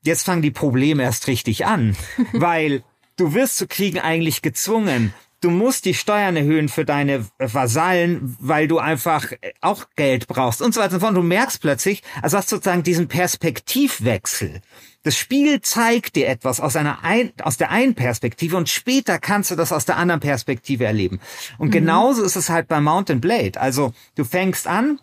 jetzt 0.02 0.24
fangen 0.24 0.42
die 0.42 0.50
Probleme 0.50 1.02
erst 1.02 1.26
richtig 1.26 1.64
an, 1.64 1.96
weil 2.34 2.84
du 3.16 3.32
wirst 3.32 3.56
zu 3.56 3.66
Kriegen 3.66 3.98
eigentlich 3.98 4.42
gezwungen. 4.42 5.14
Du 5.40 5.48
musst 5.48 5.86
die 5.86 5.94
Steuern 5.94 6.36
erhöhen 6.36 6.68
für 6.68 6.84
deine 6.84 7.24
Vasallen, 7.38 8.36
weil 8.40 8.68
du 8.68 8.78
einfach 8.78 9.32
auch 9.62 9.86
Geld 9.96 10.28
brauchst 10.28 10.60
und 10.60 10.74
so 10.74 10.82
weiter 10.82 10.92
und 10.96 11.00
so 11.00 11.06
fort. 11.06 11.16
Du 11.16 11.22
merkst 11.22 11.62
plötzlich, 11.62 12.02
also 12.20 12.36
hast 12.36 12.50
sozusagen 12.50 12.82
diesen 12.82 13.08
Perspektivwechsel. 13.08 14.60
Das 15.02 15.16
Spiel 15.16 15.60
zeigt 15.60 16.14
dir 16.14 16.28
etwas 16.28 16.60
aus 16.60 16.76
einer 16.76 17.02
ein, 17.02 17.32
aus 17.42 17.56
der 17.56 17.70
einen 17.70 17.94
Perspektive 17.94 18.56
und 18.56 18.68
später 18.68 19.18
kannst 19.18 19.50
du 19.50 19.56
das 19.56 19.72
aus 19.72 19.84
der 19.84 19.96
anderen 19.96 20.20
Perspektive 20.20 20.84
erleben. 20.84 21.20
Und 21.58 21.68
mhm. 21.68 21.72
genauso 21.72 22.22
ist 22.22 22.36
es 22.36 22.50
halt 22.50 22.68
bei 22.68 22.80
Mountain 22.80 23.20
Blade. 23.20 23.60
Also 23.60 23.92
du 24.14 24.24
fängst 24.24 24.68
an 24.68 25.00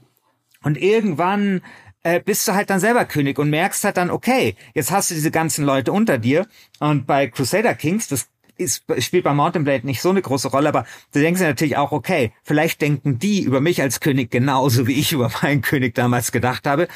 und 0.64 0.78
irgendwann 0.78 1.62
äh, 2.04 2.22
bist 2.22 2.48
du 2.48 2.54
halt 2.54 2.70
dann 2.70 2.80
selber 2.80 3.04
König 3.06 3.40
und 3.40 3.50
merkst 3.50 3.84
halt 3.84 3.98
dann, 3.98 4.10
okay, 4.10 4.56
jetzt 4.74 4.92
hast 4.92 5.12
du 5.12 5.16
diese 5.16 5.32
ganzen 5.32 5.66
Leute 5.66 5.92
unter 5.92 6.18
dir. 6.18 6.48
Und 6.80 7.06
bei 7.06 7.28
Crusader 7.28 7.76
Kings, 7.76 8.08
das 8.08 8.30
ist, 8.58 8.84
spielt 9.00 9.24
bei 9.24 9.34
Mountain 9.34 9.66
Blade 9.66 9.86
nicht 9.86 10.02
so 10.02 10.10
eine 10.10 10.22
große 10.22 10.50
Rolle, 10.50 10.70
aber 10.70 10.86
du 11.14 11.20
denkst 11.20 11.40
dir 11.40 11.48
natürlich 11.48 11.78
auch, 11.78 11.92
okay, 11.92 12.32
vielleicht 12.44 12.82
denken 12.82 13.20
die 13.20 13.42
über 13.42 13.62
mich 13.62 13.82
als 13.82 14.00
König 14.00 14.32
genauso, 14.32 14.88
wie 14.88 14.94
ich 14.94 15.12
über 15.12 15.32
meinen 15.42 15.62
König 15.62 15.96
damals 15.96 16.32
gedacht 16.32 16.68
habe 16.68 16.88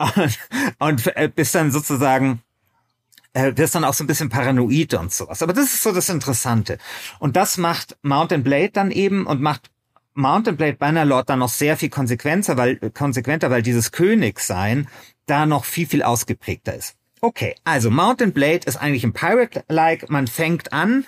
und, 0.00 0.38
und 0.78 1.16
äh, 1.16 1.30
bist 1.34 1.54
dann 1.54 1.70
sozusagen 1.70 2.42
äh, 3.32 3.52
wirst 3.56 3.74
dann 3.74 3.84
auch 3.84 3.94
so 3.94 4.04
ein 4.04 4.06
bisschen 4.06 4.28
paranoid 4.28 4.94
und 4.94 5.12
sowas. 5.12 5.42
Aber 5.42 5.52
das 5.52 5.66
ist 5.66 5.82
so 5.82 5.92
das 5.92 6.08
Interessante. 6.08 6.78
Und 7.18 7.36
das 7.36 7.58
macht 7.58 7.96
Mountain 8.02 8.42
Blade 8.42 8.70
dann 8.72 8.90
eben 8.90 9.26
und 9.26 9.40
macht 9.40 9.70
Mountain 10.14 10.56
Blade 10.56 10.76
Bannerlord 10.76 11.30
dann 11.30 11.38
noch 11.38 11.48
sehr 11.48 11.76
viel 11.76 11.90
konsequenter, 11.90 12.56
weil, 12.56 12.76
konsequenter, 12.90 13.50
weil 13.50 13.62
dieses 13.62 13.92
Königsein 13.92 14.88
da 15.26 15.46
noch 15.46 15.64
viel, 15.64 15.86
viel 15.86 16.02
ausgeprägter 16.02 16.74
ist. 16.74 16.96
Okay, 17.20 17.54
also 17.64 17.90
Mountain 17.90 18.32
Blade 18.32 18.66
ist 18.66 18.76
eigentlich 18.76 19.04
ein 19.04 19.12
Pirate-like. 19.12 20.10
Man 20.10 20.26
fängt 20.26 20.72
an, 20.72 21.04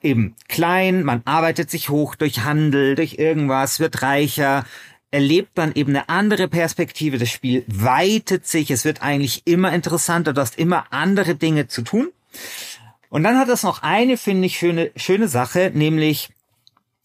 eben 0.00 0.36
klein, 0.48 1.02
man 1.02 1.22
arbeitet 1.24 1.70
sich 1.70 1.88
hoch 1.88 2.14
durch 2.14 2.44
Handel, 2.44 2.94
durch 2.94 3.14
irgendwas, 3.18 3.80
wird 3.80 4.02
reicher, 4.02 4.64
erlebt 5.10 5.56
man 5.56 5.72
eben 5.74 5.90
eine 5.90 6.08
andere 6.08 6.48
Perspektive. 6.48 7.18
Das 7.18 7.30
Spiel 7.30 7.64
weitet 7.68 8.46
sich. 8.46 8.70
Es 8.70 8.84
wird 8.84 9.02
eigentlich 9.02 9.42
immer 9.46 9.72
interessanter. 9.72 10.32
Du 10.32 10.40
hast 10.40 10.58
immer 10.58 10.92
andere 10.92 11.34
Dinge 11.34 11.68
zu 11.68 11.82
tun. 11.82 12.10
Und 13.08 13.22
dann 13.22 13.38
hat 13.38 13.48
es 13.48 13.62
noch 13.62 13.82
eine, 13.82 14.16
finde 14.16 14.46
ich, 14.46 14.58
schöne, 14.58 14.90
schöne 14.96 15.28
Sache, 15.28 15.70
nämlich 15.72 16.30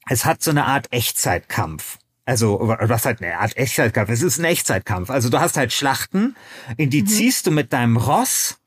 es 0.10 0.26
hat 0.26 0.42
so 0.42 0.52
eine 0.52 0.66
Art 0.66 0.92
Echtzeitkampf. 0.92 2.00
Also, 2.26 2.60
was 2.62 3.06
halt 3.06 3.22
eine 3.22 3.40
Art 3.40 3.56
Echtzeitkampf? 3.58 4.10
Es 4.10 4.22
ist 4.22 4.40
ein 4.40 4.46
Echtzeitkampf. 4.46 5.10
Also 5.10 5.30
du 5.30 5.40
hast 5.40 5.58
halt 5.58 5.74
Schlachten, 5.74 6.36
in 6.78 6.90
die 6.90 7.02
mhm. 7.02 7.08
ziehst 7.08 7.48
du 7.48 7.52
mit 7.52 7.74
deinem 7.74 7.98
Ross. 7.98 8.60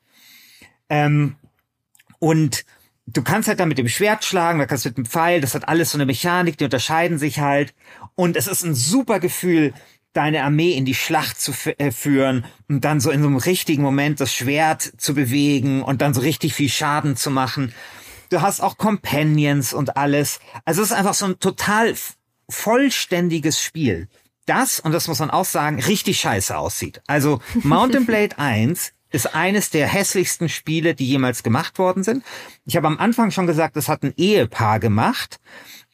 Ähm, 0.89 1.37
und 2.19 2.65
du 3.07 3.23
kannst 3.23 3.49
halt 3.49 3.61
dann 3.61 3.69
mit 3.69 3.79
dem 3.79 3.89
Schwert 3.89 4.25
schlagen, 4.25 4.59
da 4.59 4.67
kannst 4.67 4.85
du 4.85 4.91
mit 4.91 4.99
dem 4.99 5.07
Pfeil, 5.07 5.41
das 5.41 5.55
hat 5.55 5.69
alles 5.69 5.91
so 5.91 5.99
eine 5.99 6.07
Mechanik, 6.07 6.59
die 6.59 6.65
unterscheiden 6.65 7.19
sich 7.19 7.41
halt. 7.41 7.75
Und 8.17 8.37
es 8.37 8.47
ist 8.47 8.65
ein 8.65 8.75
super 8.75 9.21
Gefühl, 9.21 9.73
deine 10.13 10.45
Armee 10.45 10.73
in 10.73 10.85
die 10.85 10.95
Schlacht 10.95 11.41
zu 11.41 11.53
äh, 11.79 11.91
führen 11.91 12.45
und 12.69 12.85
dann 12.85 13.01
so 13.01 13.11
in 13.11 13.21
so 13.21 13.27
einem 13.27 13.37
richtigen 13.37 13.83
Moment 13.83 14.21
das 14.21 14.33
Schwert 14.33 14.93
zu 14.97 15.15
bewegen 15.15 15.83
und 15.83 16.01
dann 16.01 16.15
so 16.15 16.21
richtig 16.21 16.55
viel 16.55 16.69
Schaden 16.69 17.17
zu 17.17 17.31
machen. 17.31 17.75
Du 18.31 18.41
hast 18.41 18.61
auch 18.61 18.79
Companions 18.79 19.75
und 19.75 19.97
alles. 19.97 20.41
Also 20.65 20.83
es 20.83 20.91
ist 20.91 20.97
einfach 20.97 21.15
so 21.15 21.27
ein 21.27 21.41
total 21.41 21.95
vollständiges 22.49 23.61
Spiel. 23.61 24.09
Das, 24.47 24.79
und 24.79 24.93
das 24.93 25.09
muss 25.09 25.19
man 25.19 25.31
auch 25.31 25.45
sagen, 25.45 25.81
richtig 25.81 26.21
scheiße 26.21 26.57
aussieht. 26.57 27.03
Also 27.07 27.41
Mountain 27.63 28.07
Blade 28.07 28.39
1 28.39 28.93
ist 29.11 29.35
eines 29.35 29.71
der 29.71 29.87
hässlichsten 29.87 30.49
Spiele, 30.49 30.95
die 30.95 31.07
jemals 31.07 31.43
gemacht 31.43 31.79
worden 31.79 32.03
sind. 32.03 32.25
Ich 32.67 32.77
habe 32.77 32.89
am 32.89 32.99
Anfang 32.99 33.31
schon 33.31 33.47
gesagt, 33.47 33.77
das 33.77 33.89
hat 33.89 34.03
ein 34.03 34.13
Ehepaar 34.17 34.81
gemacht. 34.81 35.39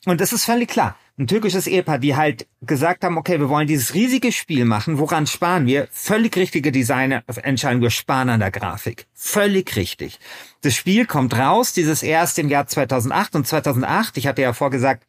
Und 0.06 0.20
das 0.20 0.32
ist 0.32 0.44
völlig 0.44 0.68
klar. 0.68 0.96
Ein 1.18 1.26
türkisches 1.26 1.66
Ehepaar, 1.66 1.98
die 1.98 2.16
halt 2.16 2.46
gesagt 2.62 3.04
haben, 3.04 3.18
okay, 3.18 3.38
wir 3.38 3.50
wollen 3.50 3.66
dieses 3.66 3.92
riesige 3.92 4.32
Spiel 4.32 4.64
machen. 4.64 4.98
Woran 4.98 5.26
sparen 5.26 5.66
wir? 5.66 5.86
Völlig 5.92 6.34
richtige 6.36 6.72
Designentscheidung. 6.72 7.82
Wir 7.82 7.90
sparen 7.90 8.30
an 8.30 8.40
der 8.40 8.50
Grafik. 8.50 9.06
Völlig 9.12 9.76
richtig. 9.76 10.18
Das 10.62 10.74
Spiel 10.74 11.04
kommt 11.04 11.36
raus, 11.36 11.74
dieses 11.74 12.02
erst 12.02 12.38
im 12.38 12.48
Jahr 12.48 12.66
2008 12.66 13.34
und 13.34 13.46
2008. 13.46 14.16
Ich 14.16 14.26
hatte 14.26 14.40
ja 14.40 14.54
vorgesagt, 14.54 15.04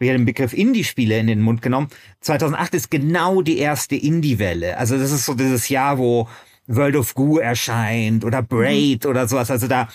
wir 0.00 0.10
haben 0.10 0.22
den 0.22 0.26
Begriff 0.26 0.52
Indie-Spiele 0.52 1.16
in 1.16 1.28
den 1.28 1.40
Mund 1.40 1.62
genommen. 1.62 1.88
2008 2.22 2.74
ist 2.74 2.90
genau 2.90 3.40
die 3.42 3.58
erste 3.58 3.94
Indie-Welle. 3.94 4.76
Also 4.76 4.98
das 4.98 5.12
ist 5.12 5.24
so 5.24 5.34
dieses 5.34 5.68
Jahr, 5.68 5.98
wo 5.98 6.28
World 6.66 6.96
of 6.96 7.14
Goo 7.14 7.38
erscheint 7.38 8.24
oder 8.24 8.42
Braid 8.42 9.04
mhm. 9.04 9.10
oder 9.10 9.28
sowas. 9.28 9.52
Also 9.52 9.68
da 9.68 9.88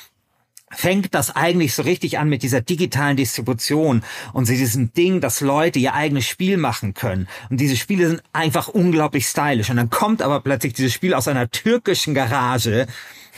fängt 0.69 1.13
das 1.13 1.35
eigentlich 1.35 1.73
so 1.73 1.83
richtig 1.83 2.19
an 2.19 2.29
mit 2.29 2.43
dieser 2.43 2.61
digitalen 2.61 3.15
Distribution 3.15 4.03
und 4.33 4.49
diesem 4.49 4.93
Ding, 4.93 5.21
dass 5.21 5.41
Leute 5.41 5.79
ihr 5.79 5.93
eigenes 5.93 6.25
Spiel 6.25 6.57
machen 6.57 6.93
können. 6.93 7.27
Und 7.49 7.59
diese 7.59 7.77
Spiele 7.77 8.09
sind 8.09 8.23
einfach 8.33 8.67
unglaublich 8.67 9.27
stylisch. 9.27 9.69
Und 9.69 9.77
dann 9.77 9.89
kommt 9.89 10.21
aber 10.21 10.41
plötzlich 10.41 10.73
dieses 10.73 10.93
Spiel 10.93 11.13
aus 11.13 11.27
einer 11.27 11.49
türkischen 11.49 12.13
Garage 12.13 12.87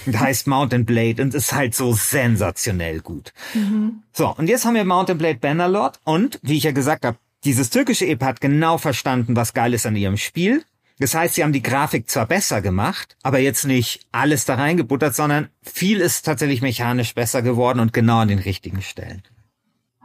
und 0.06 0.20
heißt 0.20 0.48
Mountain 0.48 0.86
Blade 0.86 1.22
und 1.22 1.36
ist 1.36 1.54
halt 1.54 1.76
so 1.76 1.94
sensationell 1.94 3.02
gut. 3.02 3.34
Mhm. 3.54 4.04
So, 4.14 4.34
und 4.36 4.48
jetzt 4.50 4.66
haben 4.66 4.76
wir 4.76 4.86
Mountain 4.86 5.18
Blade 5.18 5.40
Bannerlord 5.40 6.00
und, 6.04 6.40
wie 6.42 6.58
ich 6.58 6.64
ja 6.64 6.72
gesagt 6.72 7.06
habe, 7.06 7.18
dieses 7.44 7.70
türkische 7.70 8.06
Ehepaar 8.06 8.30
hat 8.30 8.42
genau 8.42 8.78
verstanden, 8.78 9.36
was 9.36 9.54
geil 9.54 9.74
ist 9.74 9.86
an 9.86 9.96
ihrem 9.96 10.18
Spiel. 10.18 10.64
Das 11.00 11.14
heißt, 11.14 11.36
sie 11.36 11.44
haben 11.44 11.54
die 11.54 11.64
Grafik 11.64 12.10
zwar 12.10 12.26
besser 12.26 12.62
gemacht, 12.62 13.16
aber 13.24 13.40
jetzt 13.40 13.66
nicht 13.66 14.06
alles 14.12 14.46
da 14.46 14.56
reingebuttert, 14.56 15.16
sondern 15.16 15.50
viel 15.62 16.02
ist 16.02 16.26
tatsächlich 16.26 16.62
mechanisch 16.62 17.16
besser 17.16 17.42
geworden 17.42 17.80
und 17.80 17.94
genau 17.94 18.20
an 18.20 18.28
den 18.28 18.40
richtigen 18.40 18.82
Stellen. 18.82 19.24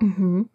Mhm. 0.01 0.49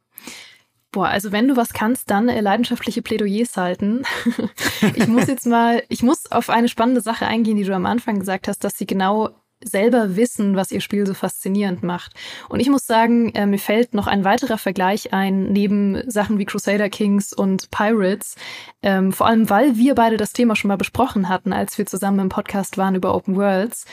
Boah, 0.91 1.07
also 1.07 1.31
wenn 1.31 1.47
du 1.47 1.55
was 1.55 1.73
kannst, 1.73 2.09
dann 2.09 2.29
äh, 2.29 2.41
leidenschaftliche 2.41 3.03
Plädoyers 3.03 3.55
halten. 3.57 4.03
ich 4.95 5.07
muss 5.07 5.27
jetzt 5.27 5.45
mal, 5.45 5.83
ich 5.87 6.01
muss 6.01 6.31
auf 6.31 6.49
eine 6.49 6.67
spannende 6.67 7.01
Sache 7.01 7.27
eingehen, 7.27 7.57
die 7.57 7.63
du 7.63 7.75
am 7.75 7.85
Anfang 7.85 8.17
gesagt 8.17 8.47
hast, 8.47 8.63
dass 8.63 8.77
sie 8.77 8.87
genau 8.87 9.29
selber 9.63 10.15
wissen, 10.15 10.55
was 10.55 10.71
ihr 10.71 10.81
Spiel 10.81 11.05
so 11.05 11.13
faszinierend 11.13 11.83
macht. 11.83 12.13
Und 12.47 12.59
ich 12.59 12.69
muss 12.69 12.85
sagen, 12.85 13.33
äh, 13.35 13.45
mir 13.45 13.59
fällt 13.59 13.93
noch 13.93 14.07
ein 14.07 14.23
weiterer 14.23 14.57
Vergleich 14.57 15.13
ein, 15.13 15.51
neben 15.51 16.09
Sachen 16.09 16.39
wie 16.39 16.45
Crusader 16.45 16.89
Kings 16.89 17.33
und 17.33 17.69
Pirates, 17.71 18.35
ähm, 18.81 19.11
vor 19.11 19.27
allem 19.27 19.49
weil 19.49 19.77
wir 19.77 19.95
beide 19.95 20.17
das 20.17 20.33
Thema 20.33 20.55
schon 20.55 20.69
mal 20.69 20.77
besprochen 20.77 21.29
hatten, 21.29 21.53
als 21.53 21.77
wir 21.77 21.85
zusammen 21.85 22.19
im 22.19 22.29
Podcast 22.29 22.77
waren 22.77 22.95
über 22.95 23.13
Open 23.13 23.35
Worlds. 23.35 23.85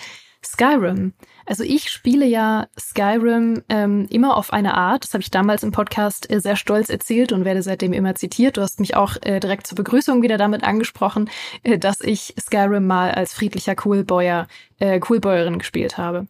Skyrim. 0.47 1.13
Also 1.45 1.65
ich 1.65 1.91
spiele 1.91 2.27
ja 2.27 2.67
Skyrim 2.79 3.63
ähm, 3.69 4.07
immer 4.11 4.37
auf 4.37 4.53
eine 4.53 4.75
Art, 4.75 5.05
das 5.05 5.13
habe 5.15 5.23
ich 5.23 5.31
damals 5.31 5.63
im 5.63 5.73
Podcast 5.73 6.31
äh, 6.31 6.41
sehr 6.41 6.57
stolz 6.57 6.89
erzählt 6.89 7.33
und 7.33 7.45
werde 7.45 7.63
seitdem 7.63 7.93
immer 7.93 8.15
zitiert. 8.15 8.57
Du 8.57 8.63
hast 8.63 8.81
mich 8.81 8.97
auch 8.97 9.17
äh, 9.23 9.41
direkt 9.41 9.67
zur 9.67 9.77
Begrüßung 9.77 10.23
wieder 10.23 10.39
damit 10.39 10.65
angesprochen, 10.65 11.31
äh, 11.63 11.79
dass 11.79 12.01
ich 12.01 12.35
Skyrim 12.41 12.87
mal 12.87 13.11
als 13.11 13.35
friedlicher 13.35 13.75
Coolboyer, 13.75 14.47
äh, 14.79 14.99
Coolboyerin 15.01 15.59
gespielt 15.59 15.99
habe. 15.99 16.27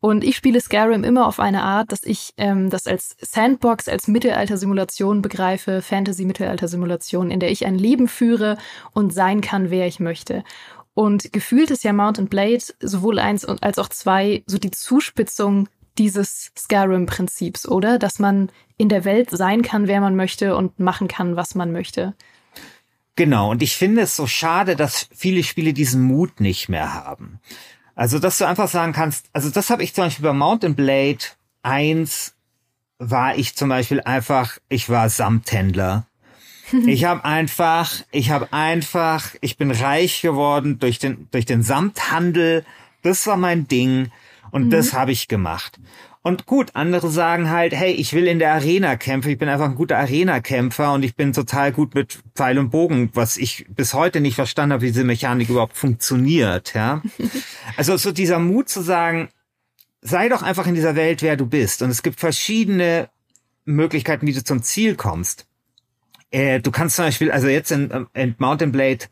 Und 0.00 0.22
ich 0.22 0.36
spiele 0.36 0.60
Skyrim 0.60 1.02
immer 1.02 1.26
auf 1.26 1.40
eine 1.40 1.62
Art, 1.62 1.90
dass 1.90 2.04
ich 2.04 2.32
ähm, 2.36 2.70
das 2.70 2.86
als 2.86 3.16
Sandbox, 3.20 3.88
als 3.88 4.06
Mittelalter-Simulation 4.06 5.22
begreife, 5.22 5.82
Fantasy-Mittelalter-Simulation, 5.82 7.32
in 7.32 7.40
der 7.40 7.50
ich 7.50 7.66
ein 7.66 7.74
Leben 7.74 8.06
führe 8.06 8.58
und 8.92 9.12
sein 9.12 9.40
kann, 9.40 9.70
wer 9.70 9.88
ich 9.88 9.98
möchte. 9.98 10.44
Und 10.98 11.32
gefühlt 11.32 11.70
ist 11.70 11.84
ja 11.84 11.92
Mountain 11.92 12.26
Blade 12.26 12.64
sowohl 12.80 13.20
eins 13.20 13.44
als 13.44 13.78
auch 13.78 13.88
zwei 13.88 14.42
so 14.46 14.58
die 14.58 14.72
Zuspitzung 14.72 15.68
dieses 15.96 16.50
Skyrim-Prinzips, 16.58 17.68
oder? 17.68 18.00
Dass 18.00 18.18
man 18.18 18.50
in 18.78 18.88
der 18.88 19.04
Welt 19.04 19.30
sein 19.30 19.62
kann, 19.62 19.86
wer 19.86 20.00
man 20.00 20.16
möchte 20.16 20.56
und 20.56 20.80
machen 20.80 21.06
kann, 21.06 21.36
was 21.36 21.54
man 21.54 21.70
möchte. 21.70 22.14
Genau, 23.14 23.48
und 23.48 23.62
ich 23.62 23.76
finde 23.76 24.02
es 24.02 24.16
so 24.16 24.26
schade, 24.26 24.74
dass 24.74 25.08
viele 25.14 25.44
Spiele 25.44 25.72
diesen 25.72 26.02
Mut 26.02 26.40
nicht 26.40 26.68
mehr 26.68 26.92
haben. 26.92 27.38
Also, 27.94 28.18
dass 28.18 28.38
du 28.38 28.48
einfach 28.48 28.66
sagen 28.66 28.92
kannst, 28.92 29.26
also 29.32 29.50
das 29.50 29.70
habe 29.70 29.84
ich 29.84 29.94
zum 29.94 30.06
Beispiel 30.06 30.24
bei 30.24 30.32
Mountain 30.32 30.74
Blade 30.74 31.18
1 31.62 32.34
war 32.98 33.36
ich 33.36 33.54
zum 33.54 33.68
Beispiel 33.68 34.00
einfach, 34.00 34.58
ich 34.68 34.88
war 34.88 35.08
Samthändler 35.08 36.07
ich 36.86 37.04
habe 37.04 37.24
einfach, 37.24 37.92
ich 38.10 38.30
habe 38.30 38.52
einfach, 38.52 39.34
ich 39.40 39.56
bin 39.56 39.70
reich 39.70 40.22
geworden 40.22 40.78
durch 40.78 40.98
den 40.98 41.28
durch 41.30 41.46
den 41.46 41.62
Samthandel. 41.62 42.64
Das 43.02 43.26
war 43.26 43.36
mein 43.36 43.68
Ding 43.68 44.10
und 44.50 44.66
mhm. 44.66 44.70
das 44.70 44.92
habe 44.92 45.12
ich 45.12 45.28
gemacht. 45.28 45.78
Und 46.22 46.46
gut, 46.46 46.70
andere 46.74 47.08
sagen 47.10 47.48
halt, 47.48 47.72
hey, 47.72 47.92
ich 47.92 48.12
will 48.12 48.26
in 48.26 48.38
der 48.38 48.52
Arena 48.52 48.96
kämpfen, 48.96 49.30
ich 49.30 49.38
bin 49.38 49.48
einfach 49.48 49.66
ein 49.66 49.76
guter 49.76 49.98
Arena-Kämpfer 49.98 50.92
und 50.92 51.04
ich 51.04 51.14
bin 51.14 51.32
total 51.32 51.72
gut 51.72 51.94
mit 51.94 52.18
Pfeil 52.34 52.58
und 52.58 52.70
Bogen, 52.70 53.10
was 53.14 53.36
ich 53.36 53.66
bis 53.68 53.94
heute 53.94 54.20
nicht 54.20 54.34
verstanden 54.34 54.74
habe, 54.74 54.82
wie 54.82 54.88
diese 54.88 55.04
Mechanik 55.04 55.48
überhaupt 55.48 55.76
funktioniert, 55.76 56.74
ja. 56.74 57.02
also 57.76 57.96
so 57.96 58.10
dieser 58.12 58.40
Mut 58.40 58.68
zu 58.68 58.82
sagen, 58.82 59.28
sei 60.02 60.28
doch 60.28 60.42
einfach 60.42 60.66
in 60.66 60.74
dieser 60.74 60.96
Welt, 60.96 61.22
wer 61.22 61.36
du 61.36 61.46
bist. 61.46 61.82
Und 61.82 61.90
es 61.90 62.02
gibt 62.02 62.20
verschiedene 62.20 63.08
Möglichkeiten, 63.64 64.26
wie 64.26 64.32
du 64.32 64.42
zum 64.42 64.62
Ziel 64.62 64.96
kommst. 64.96 65.46
Äh, 66.30 66.60
du 66.60 66.70
kannst 66.70 66.96
zum 66.96 67.06
Beispiel, 67.06 67.30
also 67.30 67.48
jetzt 67.48 67.70
in, 67.70 68.06
in 68.14 68.34
Mountain 68.38 68.72
Blade 68.72 69.06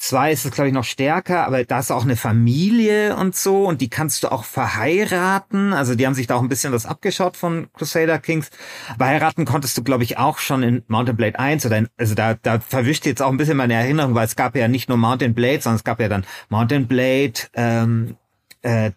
2 0.00 0.32
ist 0.32 0.44
es, 0.46 0.50
glaube 0.50 0.68
ich, 0.68 0.74
noch 0.74 0.84
stärker, 0.84 1.46
aber 1.46 1.62
da 1.62 1.78
ist 1.78 1.90
auch 1.90 2.04
eine 2.04 2.16
Familie 2.16 3.16
und 3.16 3.36
so 3.36 3.66
und 3.66 3.82
die 3.82 3.90
kannst 3.90 4.22
du 4.22 4.32
auch 4.32 4.44
verheiraten. 4.44 5.74
Also 5.74 5.94
die 5.94 6.06
haben 6.06 6.14
sich 6.14 6.26
da 6.26 6.36
auch 6.36 6.42
ein 6.42 6.48
bisschen 6.48 6.72
was 6.72 6.86
abgeschaut 6.86 7.36
von 7.36 7.68
Crusader 7.74 8.18
Kings. 8.18 8.50
Verheiraten 8.96 9.44
konntest 9.44 9.76
du, 9.76 9.82
glaube 9.82 10.04
ich, 10.04 10.16
auch 10.16 10.38
schon 10.38 10.62
in 10.62 10.82
Mountain 10.88 11.16
Blade 11.16 11.38
1 11.38 11.66
oder 11.66 11.76
in, 11.76 11.88
also 11.98 12.14
da, 12.14 12.32
da 12.34 12.60
verwischt 12.60 13.04
jetzt 13.04 13.20
auch 13.20 13.30
ein 13.30 13.36
bisschen 13.36 13.58
meine 13.58 13.74
Erinnerung, 13.74 14.14
weil 14.14 14.24
es 14.24 14.36
gab 14.36 14.56
ja 14.56 14.68
nicht 14.68 14.88
nur 14.88 14.96
Mountain 14.96 15.34
Blade, 15.34 15.60
sondern 15.60 15.76
es 15.76 15.84
gab 15.84 16.00
ja 16.00 16.08
dann 16.08 16.24
Mountain 16.48 16.86
Blade, 16.88 17.34
ähm, 17.52 18.16
äh, 18.62 18.92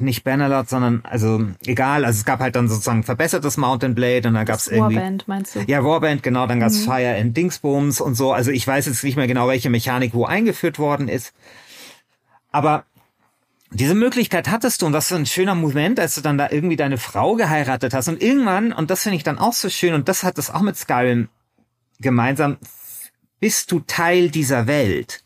nicht 0.00 0.24
Bannerlord, 0.24 0.68
sondern 0.68 1.02
also 1.04 1.44
egal, 1.66 2.04
also 2.04 2.18
es 2.18 2.24
gab 2.24 2.40
halt 2.40 2.56
dann 2.56 2.68
sozusagen 2.68 3.02
verbessertes 3.02 3.56
Mountain 3.56 3.94
Blade 3.94 4.28
und 4.28 4.34
dann 4.34 4.46
gab's 4.46 4.68
irgendwie 4.68 4.96
Warband, 4.96 5.28
meinst 5.28 5.54
du? 5.54 5.60
Ja, 5.66 5.84
Warband, 5.84 6.22
genau, 6.22 6.46
dann 6.46 6.60
gab's 6.60 6.80
mhm. 6.80 6.84
Fire 6.84 7.16
and 7.16 7.36
Dingsbums 7.36 8.00
und 8.00 8.14
so. 8.14 8.32
Also 8.32 8.50
ich 8.50 8.66
weiß 8.66 8.86
jetzt 8.86 9.04
nicht 9.04 9.16
mehr 9.16 9.26
genau, 9.26 9.48
welche 9.48 9.68
Mechanik 9.68 10.14
wo 10.14 10.24
eingeführt 10.24 10.78
worden 10.78 11.08
ist. 11.08 11.34
Aber 12.52 12.84
diese 13.70 13.94
Möglichkeit 13.94 14.48
hattest 14.48 14.80
du 14.80 14.86
und 14.86 14.92
das 14.92 15.10
ist 15.10 15.16
ein 15.16 15.26
schöner 15.26 15.54
Moment, 15.54 15.98
als 15.98 16.14
du 16.14 16.20
dann 16.20 16.38
da 16.38 16.48
irgendwie 16.50 16.76
deine 16.76 16.96
Frau 16.96 17.34
geheiratet 17.34 17.92
hast 17.92 18.08
und 18.08 18.22
irgendwann 18.22 18.72
und 18.72 18.90
das 18.90 19.02
finde 19.02 19.16
ich 19.16 19.24
dann 19.24 19.38
auch 19.38 19.52
so 19.52 19.68
schön 19.68 19.94
und 19.94 20.08
das 20.08 20.22
hat 20.22 20.38
es 20.38 20.50
auch 20.50 20.62
mit 20.62 20.76
Skyrim 20.76 21.28
gemeinsam 22.00 22.58
bist 23.40 23.72
du 23.72 23.80
Teil 23.80 24.30
dieser 24.30 24.66
Welt. 24.66 25.23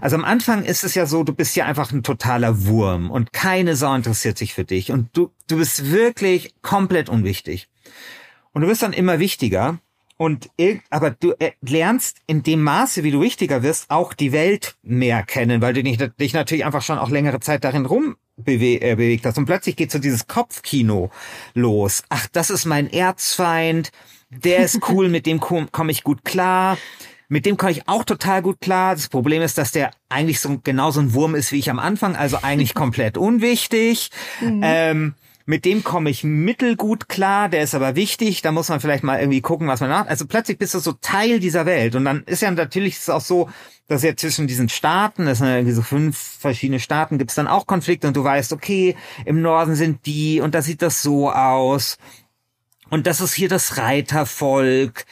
Also 0.00 0.16
am 0.16 0.24
Anfang 0.24 0.64
ist 0.64 0.84
es 0.84 0.94
ja 0.94 1.06
so, 1.06 1.24
du 1.24 1.32
bist 1.32 1.56
ja 1.56 1.66
einfach 1.66 1.92
ein 1.92 2.02
totaler 2.02 2.66
Wurm 2.66 3.10
und 3.10 3.32
keine 3.32 3.76
Sau 3.76 3.94
interessiert 3.94 4.38
sich 4.38 4.54
für 4.54 4.64
dich 4.64 4.92
und 4.92 5.08
du, 5.16 5.30
du 5.48 5.58
bist 5.58 5.90
wirklich 5.90 6.54
komplett 6.62 7.08
unwichtig. 7.08 7.68
Und 8.52 8.62
du 8.62 8.68
wirst 8.68 8.82
dann 8.82 8.92
immer 8.92 9.18
wichtiger 9.18 9.78
und 10.16 10.50
aber 10.90 11.12
du 11.12 11.32
äh, 11.38 11.52
lernst 11.60 12.18
in 12.26 12.42
dem 12.42 12.62
Maße, 12.64 13.04
wie 13.04 13.12
du 13.12 13.20
wichtiger 13.20 13.62
wirst, 13.62 13.88
auch 13.88 14.14
die 14.14 14.32
Welt 14.32 14.76
mehr 14.82 15.22
kennen, 15.22 15.62
weil 15.62 15.74
du 15.74 15.82
dich, 15.82 15.98
dich 16.18 16.32
natürlich 16.32 16.64
einfach 16.64 16.82
schon 16.82 16.98
auch 16.98 17.08
längere 17.08 17.38
Zeit 17.38 17.62
darin 17.62 17.86
rum 17.86 18.16
äh, 18.44 18.96
bewegt 18.96 19.26
hast. 19.26 19.38
Und 19.38 19.46
plötzlich 19.46 19.76
geht 19.76 19.92
so 19.92 20.00
dieses 20.00 20.26
Kopfkino 20.26 21.10
los. 21.54 22.02
Ach, 22.08 22.26
das 22.32 22.50
ist 22.50 22.64
mein 22.64 22.92
Erzfeind, 22.92 23.92
der 24.30 24.58
ist 24.58 24.80
cool, 24.88 25.08
mit 25.08 25.24
dem 25.24 25.38
komme 25.38 25.68
komm 25.70 25.88
ich 25.88 26.02
gut 26.02 26.24
klar. 26.24 26.76
Mit 27.28 27.44
dem 27.44 27.56
komme 27.56 27.72
ich 27.72 27.88
auch 27.88 28.04
total 28.04 28.42
gut 28.42 28.60
klar. 28.60 28.94
Das 28.94 29.08
Problem 29.08 29.42
ist, 29.42 29.58
dass 29.58 29.72
der 29.72 29.90
eigentlich 30.08 30.40
so 30.40 30.58
genauso 30.62 31.00
ein 31.00 31.12
Wurm 31.12 31.34
ist 31.34 31.52
wie 31.52 31.58
ich 31.58 31.70
am 31.70 31.78
Anfang, 31.78 32.16
also 32.16 32.38
eigentlich 32.42 32.74
komplett 32.74 33.18
unwichtig. 33.18 34.10
Mhm. 34.40 34.60
Ähm, 34.62 35.14
mit 35.48 35.64
dem 35.64 35.82
komme 35.82 36.10
ich 36.10 36.24
mittelgut 36.24 37.08
klar, 37.08 37.48
der 37.48 37.62
ist 37.62 37.74
aber 37.74 37.96
wichtig, 37.96 38.42
da 38.42 38.52
muss 38.52 38.68
man 38.68 38.80
vielleicht 38.80 39.02
mal 39.02 39.18
irgendwie 39.18 39.40
gucken, 39.40 39.66
was 39.66 39.80
man 39.80 39.88
macht. 39.88 40.08
Also 40.08 40.26
plötzlich 40.26 40.58
bist 40.58 40.74
du 40.74 40.78
so 40.78 40.92
Teil 40.92 41.40
dieser 41.40 41.64
Welt. 41.64 41.94
Und 41.94 42.04
dann 42.04 42.22
ist 42.24 42.42
ja 42.42 42.50
natürlich 42.50 42.96
ist 42.96 43.08
auch 43.08 43.22
so, 43.22 43.48
dass 43.86 44.02
ja 44.02 44.14
zwischen 44.14 44.46
diesen 44.46 44.68
Staaten, 44.68 45.24
das 45.24 45.38
sind 45.38 45.46
ja 45.46 45.56
irgendwie 45.56 45.72
so 45.72 45.80
fünf 45.80 46.18
verschiedene 46.18 46.80
Staaten, 46.80 47.16
gibt 47.16 47.30
es 47.30 47.34
dann 47.34 47.48
auch 47.48 47.66
Konflikte 47.66 48.06
und 48.08 48.14
du 48.14 48.24
weißt, 48.24 48.52
okay, 48.52 48.94
im 49.24 49.40
Norden 49.40 49.74
sind 49.74 50.04
die 50.04 50.42
und 50.42 50.54
da 50.54 50.60
sieht 50.60 50.82
das 50.82 51.00
so 51.00 51.32
aus. 51.32 51.96
Und 52.90 53.06
das 53.06 53.20
ist 53.20 53.34
hier 53.34 53.48
das 53.48 53.76
Reitervolk. 53.76 55.04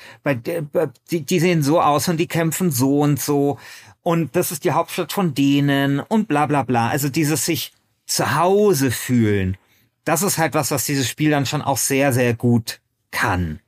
Die, 1.11 1.23
die 1.23 1.41
sehen 1.41 1.63
so 1.63 1.81
aus 1.81 2.09
und 2.09 2.17
die 2.17 2.27
kämpfen 2.27 2.71
so 2.71 3.01
und 3.01 3.21
so. 3.21 3.59
Und 4.03 4.37
das 4.37 4.53
ist 4.53 4.65
die 4.65 4.73
Hauptstadt 4.73 5.13
von 5.13 5.35
denen 5.35 6.01
und 6.01 6.29
bla 6.29 6.47
bla 6.47 6.63
bla. 6.63 6.89
Also 6.89 7.09
dieses 7.09 7.45
sich 7.45 7.73
zu 8.07 8.37
Hause 8.37 8.91
fühlen. 8.91 9.57
das 10.07 10.23
ist 10.23 10.39
halt 10.39 10.55
was, 10.55 10.71
was 10.71 10.87
dieses 10.87 11.09
Spiel 11.09 11.31
dann 11.31 11.45
schon 11.47 11.61
auch 11.61 11.77
sehr, 11.77 12.13
sehr 12.13 12.33
gut 12.33 12.81
kann. 13.11 13.61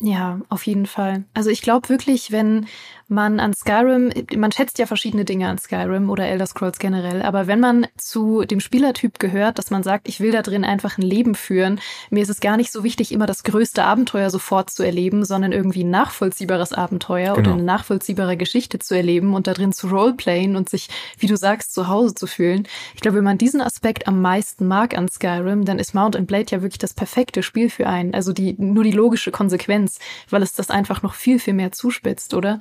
Ja, 0.00 0.40
auf 0.48 0.66
jeden 0.66 0.86
Fall. 0.86 1.24
Also 1.34 1.50
ich 1.50 1.62
glaube 1.62 1.88
wirklich, 1.88 2.32
wenn 2.32 2.66
man 3.12 3.38
an 3.38 3.54
Skyrim, 3.54 4.12
man 4.36 4.50
schätzt 4.50 4.78
ja 4.78 4.86
verschiedene 4.86 5.24
Dinge 5.24 5.48
an 5.48 5.58
Skyrim 5.58 6.10
oder 6.10 6.26
Elder 6.26 6.46
Scrolls 6.46 6.78
generell, 6.78 7.22
aber 7.22 7.46
wenn 7.46 7.60
man 7.60 7.86
zu 7.96 8.44
dem 8.44 8.60
Spielertyp 8.60 9.18
gehört, 9.18 9.58
dass 9.58 9.70
man 9.70 9.82
sagt, 9.82 10.08
ich 10.08 10.20
will 10.20 10.32
da 10.32 10.42
drin 10.42 10.64
einfach 10.64 10.98
ein 10.98 11.02
Leben 11.02 11.34
führen, 11.34 11.80
mir 12.10 12.22
ist 12.22 12.30
es 12.30 12.40
gar 12.40 12.56
nicht 12.56 12.72
so 12.72 12.82
wichtig, 12.84 13.12
immer 13.12 13.26
das 13.26 13.44
größte 13.44 13.84
Abenteuer 13.84 14.30
sofort 14.30 14.70
zu 14.70 14.82
erleben, 14.82 15.24
sondern 15.24 15.52
irgendwie 15.52 15.84
ein 15.84 15.90
nachvollziehbares 15.90 16.72
Abenteuer 16.72 17.34
genau. 17.34 17.38
oder 17.38 17.52
eine 17.52 17.62
nachvollziehbare 17.62 18.36
Geschichte 18.36 18.78
zu 18.78 18.94
erleben 18.94 19.34
und 19.34 19.46
da 19.46 19.54
drin 19.54 19.72
zu 19.72 19.88
roleplayen 19.88 20.56
und 20.56 20.68
sich, 20.68 20.88
wie 21.18 21.26
du 21.26 21.36
sagst, 21.36 21.74
zu 21.74 21.88
Hause 21.88 22.14
zu 22.14 22.26
fühlen. 22.26 22.66
Ich 22.94 23.00
glaube, 23.00 23.18
wenn 23.18 23.24
man 23.24 23.38
diesen 23.38 23.60
Aspekt 23.60 24.08
am 24.08 24.20
meisten 24.20 24.66
mag 24.66 24.96
an 24.96 25.08
Skyrim, 25.08 25.64
dann 25.64 25.78
ist 25.78 25.94
Mount 25.94 26.16
and 26.16 26.26
Blade 26.26 26.46
ja 26.50 26.62
wirklich 26.62 26.78
das 26.78 26.94
perfekte 26.94 27.42
Spiel 27.42 27.70
für 27.70 27.86
einen. 27.86 28.14
Also 28.14 28.32
die, 28.32 28.54
nur 28.58 28.84
die 28.84 28.92
logische 28.92 29.30
Konsequenz, 29.30 29.98
weil 30.30 30.42
es 30.42 30.52
das 30.52 30.70
einfach 30.70 31.02
noch 31.02 31.14
viel, 31.14 31.38
viel 31.38 31.54
mehr 31.54 31.72
zuspitzt, 31.72 32.34
oder? 32.34 32.60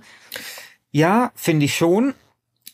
Ja, 0.91 1.31
finde 1.35 1.65
ich 1.65 1.75
schon. 1.75 2.13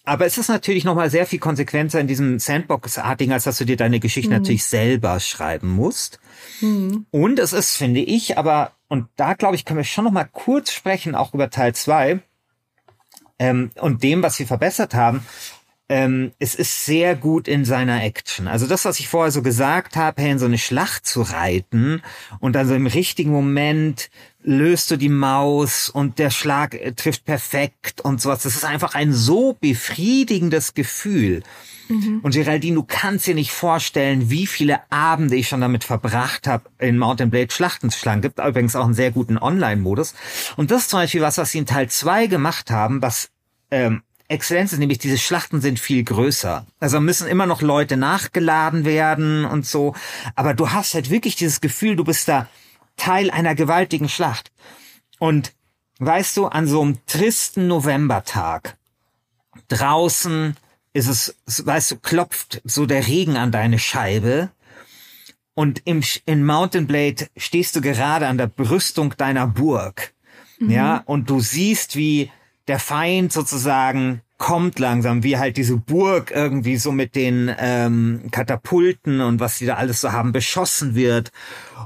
Aber 0.08 0.26
es 0.26 0.38
ist 0.38 0.48
natürlich 0.48 0.86
nochmal 0.86 1.10
sehr 1.10 1.26
viel 1.26 1.40
konsequenter 1.40 2.00
in 2.00 2.08
diesem 2.08 2.40
Sandbox-artigen, 2.40 3.34
als 3.34 3.44
dass 3.44 3.58
du 3.58 3.66
dir 3.66 3.76
deine 3.76 4.00
Geschichte 4.00 4.30
mhm. 4.30 4.38
natürlich 4.38 4.64
selber 4.64 5.20
schreiben 5.20 5.68
musst. 5.68 6.22
Mhm. 6.62 7.06
Und 7.12 7.40
es 7.40 7.52
ist, 7.52 7.76
finde 7.76 8.00
ich, 8.00 8.38
aber, 8.38 8.72
und 8.88 9.10
da 9.18 9.34
glaube 9.34 9.56
ich, 9.56 9.66
können 9.66 9.80
wir 9.80 9.84
schon 9.84 10.06
nochmal 10.06 10.30
kurz 10.32 10.72
sprechen, 10.72 11.14
auch 11.14 11.34
über 11.34 11.50
Teil 11.50 11.76
zwei 11.76 12.22
ähm, 13.38 13.72
und 13.82 14.02
dem, 14.02 14.24
was 14.24 14.40
wir 14.40 14.48
verbessert 14.48 14.94
haben. 14.94 15.26
Ähm, 15.90 16.32
es 16.40 16.56
ist 16.56 16.86
sehr 16.86 17.16
gut 17.16 17.50
in 17.50 17.66
seiner 17.66 18.02
Action. 18.02 18.48
Also 18.48 18.66
das, 18.66 18.86
was 18.86 19.00
ich 19.00 19.10
vorher 19.10 19.32
so 19.32 19.42
gesagt 19.42 19.96
habe, 19.96 20.22
hey, 20.22 20.32
in 20.32 20.40
so 20.40 20.46
eine 20.46 20.58
Schlacht 20.58 21.06
zu 21.06 21.22
reiten 21.22 22.02
und 22.40 22.54
dann 22.54 22.68
so 22.68 22.76
im 22.76 22.88
richtigen 22.88 23.32
Moment 23.32 24.10
löst 24.48 24.90
du 24.92 24.96
die 24.96 25.10
Maus 25.10 25.90
und 25.90 26.20
der 26.20 26.30
Schlag 26.30 26.74
äh, 26.74 26.94
trifft 26.94 27.26
perfekt 27.26 28.00
und 28.00 28.22
sowas. 28.22 28.44
Das 28.44 28.56
ist 28.56 28.64
einfach 28.64 28.96
ein 28.96 29.12
so 29.12 29.58
befriedigendes 29.60 30.74
Gefühl. 30.74 31.44
Mhm. 31.90 32.22
Und 32.24 32.34
Geraldine, 32.34 32.76
du 32.76 32.84
kannst 32.84 33.28
dir 33.28 33.36
nicht 33.36 33.52
vorstellen, 33.52 34.30
wie 34.30 34.48
viele 34.48 34.80
Abende 34.90 35.36
ich 35.36 35.50
schon 35.50 35.60
damit 35.60 35.84
verbracht 35.84 36.48
habe, 36.48 36.70
in 36.80 36.98
Mountain 36.98 37.30
Blade 37.30 37.54
Schlachten 37.54 37.90
zu 37.90 38.00
schlagen. 38.00 38.22
Gibt 38.22 38.40
übrigens 38.40 38.76
auch 38.78 38.86
einen 38.86 38.94
sehr 38.94 39.12
guten 39.12 39.38
Online-Modus. 39.38 40.14
Und 40.56 40.72
das 40.72 40.84
ist 40.84 40.92
zum 40.92 41.00
Beispiel 41.00 41.22
was, 41.22 41.38
was 41.38 41.52
sie 41.52 41.60
in 41.60 41.66
Teil 41.66 41.90
2 41.90 42.28
gemacht 42.28 42.72
haben, 42.72 43.02
was 43.02 43.30
ähm, 43.70 44.02
Exzellenz 44.30 44.72
ist, 44.72 44.80
nämlich 44.80 45.00
diese 45.00 45.18
Schlachten 45.18 45.60
sind 45.60 45.78
viel 45.78 46.04
größer. 46.04 46.66
Also 46.80 47.02
müssen 47.02 47.28
immer 47.28 47.46
noch 47.46 47.62
Leute 47.62 47.98
nachgeladen 47.98 48.86
werden 48.86 49.44
und 49.44 49.66
so. 49.66 49.94
Aber 50.36 50.54
du 50.54 50.72
hast 50.72 50.94
halt 50.94 51.10
wirklich 51.10 51.36
dieses 51.36 51.60
Gefühl, 51.60 51.98
du 51.98 52.06
bist 52.06 52.30
da 52.30 52.48
Teil 52.98 53.32
einer 53.32 53.56
gewaltigen 53.56 54.10
Schlacht. 54.10 54.52
Und 55.20 55.54
weißt 56.00 56.36
du, 56.38 56.48
an 56.48 56.68
so 56.68 56.82
einem 56.82 57.00
tristen 57.06 57.68
Novembertag, 57.68 58.78
draußen 59.70 60.58
ist 60.94 61.08
es, 61.08 61.66
weißt 61.66 61.92
du, 61.92 61.96
klopft 61.98 62.62
so 62.64 62.86
der 62.86 63.08
Regen 63.08 63.38
an 63.38 63.52
deine 63.52 63.80
Scheibe 63.80 64.50
und 65.54 65.82
im, 65.86 66.04
in 66.26 66.46
Mountain 66.46 66.86
Blade 66.86 67.28
stehst 67.36 67.76
du 67.76 67.82
gerade 67.82 68.28
an 68.28 68.38
der 68.38 68.46
Brüstung 68.46 69.16
deiner 69.18 69.48
Burg. 69.48 70.14
Mhm. 70.60 70.70
Ja, 70.70 71.04
und 71.06 71.32
du 71.32 71.40
siehst, 71.40 71.96
wie 71.96 72.32
der 72.68 72.80
Feind 72.80 73.34
sozusagen 73.34 74.22
kommt 74.38 74.78
langsam, 74.78 75.24
wie 75.24 75.38
halt 75.38 75.58
diese 75.58 75.78
Burg 75.78 76.32
irgendwie 76.32 76.78
so 76.78 76.92
mit 76.92 77.16
den 77.16 77.54
ähm, 77.58 78.30
Katapulten 78.32 79.22
und 79.22 79.40
was 79.40 79.58
die 79.58 79.66
da 79.66 79.76
alles 79.76 80.02
so 80.02 80.12
haben 80.12 80.32
beschossen 80.32 80.96
wird. 80.96 81.32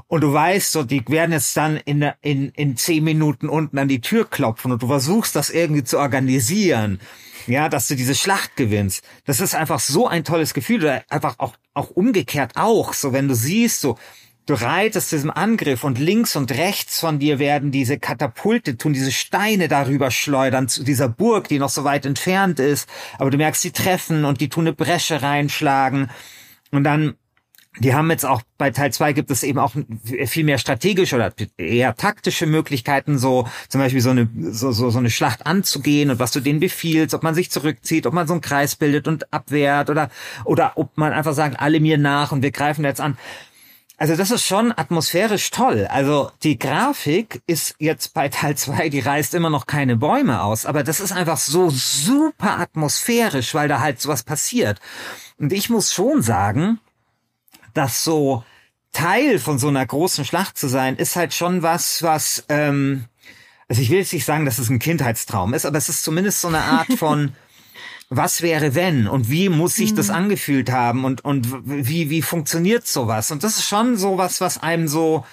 Und 0.06 0.20
du 0.22 0.32
weißt, 0.32 0.72
so 0.72 0.82
die 0.82 1.02
werden 1.08 1.32
jetzt 1.32 1.56
dann 1.56 1.78
in, 1.78 2.04
in, 2.20 2.50
in 2.50 2.76
zehn 2.76 3.04
Minuten 3.04 3.48
unten 3.48 3.78
an 3.78 3.88
die 3.88 4.02
Tür 4.02 4.28
klopfen 4.28 4.72
und 4.72 4.82
du 4.82 4.86
versuchst 4.86 5.34
das 5.34 5.48
irgendwie 5.50 5.84
zu 5.84 5.98
organisieren. 5.98 7.00
Ja, 7.46 7.68
dass 7.68 7.88
du 7.88 7.96
diese 7.96 8.14
Schlacht 8.14 8.54
gewinnst. 8.56 9.02
Das 9.24 9.40
ist 9.40 9.54
einfach 9.54 9.80
so 9.80 10.06
ein 10.06 10.22
tolles 10.22 10.54
Gefühl. 10.54 10.82
Oder 10.82 11.02
einfach 11.08 11.36
auch, 11.38 11.56
auch 11.74 11.90
umgekehrt 11.90 12.52
auch. 12.54 12.92
So, 12.92 13.12
wenn 13.12 13.26
du 13.26 13.34
siehst, 13.34 13.80
so, 13.80 13.98
Du 14.44 14.54
reitest 14.54 15.12
diesem 15.12 15.30
Angriff 15.30 15.84
und 15.84 16.00
links 16.00 16.34
und 16.34 16.50
rechts 16.50 16.98
von 16.98 17.20
dir 17.20 17.38
werden 17.38 17.70
diese 17.70 17.98
Katapulte 18.00 18.76
tun, 18.76 18.92
diese 18.92 19.12
Steine 19.12 19.68
darüber 19.68 20.10
schleudern 20.10 20.66
zu 20.66 20.82
dieser 20.82 21.08
Burg, 21.08 21.46
die 21.46 21.60
noch 21.60 21.68
so 21.68 21.84
weit 21.84 22.06
entfernt 22.06 22.58
ist. 22.58 22.88
Aber 23.18 23.30
du 23.30 23.36
merkst, 23.36 23.62
sie 23.62 23.70
treffen 23.70 24.24
und 24.24 24.40
die 24.40 24.48
tun 24.48 24.64
eine 24.66 24.72
Bresche 24.74 25.22
reinschlagen. 25.22 26.10
Und 26.72 26.82
dann, 26.82 27.14
die 27.78 27.94
haben 27.94 28.10
jetzt 28.10 28.26
auch 28.26 28.42
bei 28.58 28.70
Teil 28.70 28.92
2 28.92 29.12
gibt 29.12 29.30
es 29.30 29.44
eben 29.44 29.60
auch 29.60 29.76
viel 30.26 30.44
mehr 30.44 30.58
strategische 30.58 31.14
oder 31.14 31.32
eher 31.56 31.94
taktische 31.94 32.46
Möglichkeiten, 32.46 33.18
so 33.18 33.46
zum 33.68 33.80
Beispiel 33.80 34.00
so 34.00 34.10
eine, 34.10 34.28
so, 34.50 34.72
so, 34.72 34.90
so 34.90 34.98
eine 34.98 35.10
Schlacht 35.10 35.46
anzugehen 35.46 36.10
und 36.10 36.18
was 36.18 36.32
du 36.32 36.40
denen 36.40 36.58
befiehlst, 36.58 37.14
ob 37.14 37.22
man 37.22 37.36
sich 37.36 37.52
zurückzieht, 37.52 38.06
ob 38.06 38.12
man 38.12 38.26
so 38.26 38.34
einen 38.34 38.40
Kreis 38.40 38.74
bildet 38.74 39.06
und 39.06 39.32
abwehrt 39.32 39.88
oder, 39.88 40.10
oder 40.44 40.72
ob 40.74 40.98
man 40.98 41.12
einfach 41.12 41.32
sagt, 41.32 41.60
alle 41.60 41.78
mir 41.78 41.96
nach 41.96 42.32
und 42.32 42.42
wir 42.42 42.50
greifen 42.50 42.84
jetzt 42.84 43.00
an. 43.00 43.16
Also 44.02 44.16
das 44.16 44.32
ist 44.32 44.44
schon 44.44 44.76
atmosphärisch 44.76 45.50
toll. 45.50 45.86
Also 45.88 46.32
die 46.42 46.58
Grafik 46.58 47.40
ist 47.46 47.76
jetzt 47.78 48.14
bei 48.14 48.28
Teil 48.28 48.56
2, 48.56 48.88
die 48.88 48.98
reißt 48.98 49.32
immer 49.32 49.48
noch 49.48 49.68
keine 49.68 49.94
Bäume 49.94 50.42
aus, 50.42 50.66
aber 50.66 50.82
das 50.82 50.98
ist 50.98 51.12
einfach 51.12 51.36
so 51.36 51.70
super 51.70 52.58
atmosphärisch, 52.58 53.54
weil 53.54 53.68
da 53.68 53.78
halt 53.78 54.00
sowas 54.00 54.24
passiert. 54.24 54.80
Und 55.38 55.52
ich 55.52 55.70
muss 55.70 55.94
schon 55.94 56.20
sagen, 56.20 56.80
dass 57.74 58.02
so 58.02 58.42
Teil 58.90 59.38
von 59.38 59.60
so 59.60 59.68
einer 59.68 59.86
großen 59.86 60.24
Schlacht 60.24 60.58
zu 60.58 60.66
sein, 60.66 60.96
ist 60.96 61.14
halt 61.14 61.32
schon 61.32 61.62
was, 61.62 62.02
was, 62.02 62.44
ähm, 62.48 63.04
also 63.68 63.82
ich 63.82 63.90
will 63.90 63.98
jetzt 63.98 64.12
nicht 64.12 64.24
sagen, 64.24 64.46
dass 64.46 64.58
es 64.58 64.68
ein 64.68 64.80
Kindheitstraum 64.80 65.54
ist, 65.54 65.64
aber 65.64 65.78
es 65.78 65.88
ist 65.88 66.02
zumindest 66.02 66.40
so 66.40 66.48
eine 66.48 66.62
Art 66.62 66.92
von 66.94 67.36
was 68.14 68.42
wäre 68.42 68.74
wenn 68.74 69.08
und 69.08 69.30
wie 69.30 69.48
muss 69.48 69.76
sich 69.76 69.92
mhm. 69.92 69.96
das 69.96 70.10
angefühlt 70.10 70.70
haben 70.70 71.04
und 71.04 71.24
und 71.24 71.48
wie 71.64 72.10
wie 72.10 72.22
funktioniert 72.22 72.86
sowas 72.86 73.30
und 73.30 73.42
das 73.42 73.56
ist 73.56 73.66
schon 73.66 73.96
sowas 73.96 74.40
was 74.40 74.62
einem 74.62 74.88
so 74.88 75.24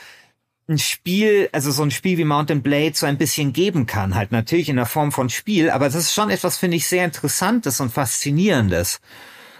ein 0.69 0.77
Spiel, 0.77 1.49
also 1.51 1.71
so 1.71 1.83
ein 1.83 1.91
Spiel 1.91 2.17
wie 2.17 2.25
Mountain 2.25 2.61
Blade 2.61 2.93
so 2.93 3.05
ein 3.05 3.17
bisschen 3.17 3.53
geben 3.53 3.87
kann, 3.87 4.15
halt 4.15 4.31
natürlich 4.31 4.69
in 4.69 4.75
der 4.75 4.85
Form 4.85 5.11
von 5.11 5.29
Spiel, 5.29 5.69
aber 5.71 5.85
das 5.85 5.95
ist 5.95 6.13
schon 6.13 6.29
etwas, 6.29 6.57
finde 6.57 6.77
ich, 6.77 6.87
sehr 6.87 7.05
Interessantes 7.05 7.79
und 7.79 7.91
Faszinierendes. 7.91 9.01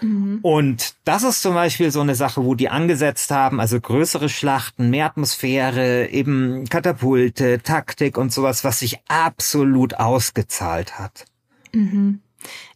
Mhm. 0.00 0.38
Und 0.42 0.94
das 1.04 1.24
ist 1.24 1.42
zum 1.42 1.54
Beispiel 1.54 1.90
so 1.90 2.00
eine 2.00 2.14
Sache, 2.14 2.44
wo 2.44 2.54
die 2.54 2.68
angesetzt 2.68 3.30
haben, 3.30 3.60
also 3.60 3.80
größere 3.80 4.28
Schlachten, 4.28 4.90
mehr 4.90 5.06
Atmosphäre, 5.06 6.08
eben 6.08 6.68
Katapulte, 6.68 7.60
Taktik 7.60 8.16
und 8.16 8.32
sowas, 8.32 8.64
was 8.64 8.78
sich 8.78 8.98
absolut 9.08 9.94
ausgezahlt 9.94 10.98
hat. 10.98 11.26
Mhm. 11.72 12.20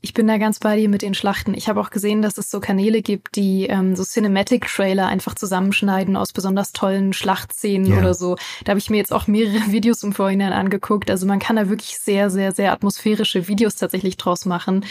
Ich 0.00 0.14
bin 0.14 0.26
da 0.26 0.38
ganz 0.38 0.58
bei 0.58 0.76
dir 0.76 0.88
mit 0.88 1.02
den 1.02 1.14
Schlachten. 1.14 1.54
Ich 1.54 1.68
habe 1.68 1.80
auch 1.80 1.90
gesehen, 1.90 2.22
dass 2.22 2.38
es 2.38 2.50
so 2.50 2.60
Kanäle 2.60 3.02
gibt, 3.02 3.36
die 3.36 3.66
ähm, 3.66 3.96
so 3.96 4.04
Cinematic-Trailer 4.04 5.06
einfach 5.06 5.34
zusammenschneiden 5.34 6.16
aus 6.16 6.32
besonders 6.32 6.72
tollen 6.72 7.12
Schlachtszenen 7.12 7.92
ja. 7.92 7.98
oder 7.98 8.14
so. 8.14 8.36
Da 8.64 8.70
habe 8.70 8.78
ich 8.78 8.90
mir 8.90 8.96
jetzt 8.96 9.12
auch 9.12 9.26
mehrere 9.26 9.66
Videos 9.72 10.02
im 10.02 10.12
Vorhinein 10.12 10.52
angeguckt. 10.52 11.10
Also 11.10 11.26
man 11.26 11.38
kann 11.38 11.56
da 11.56 11.68
wirklich 11.68 11.98
sehr, 11.98 12.30
sehr, 12.30 12.52
sehr 12.52 12.72
atmosphärische 12.72 13.48
Videos 13.48 13.76
tatsächlich 13.76 14.16
draus 14.16 14.44
machen 14.44 14.84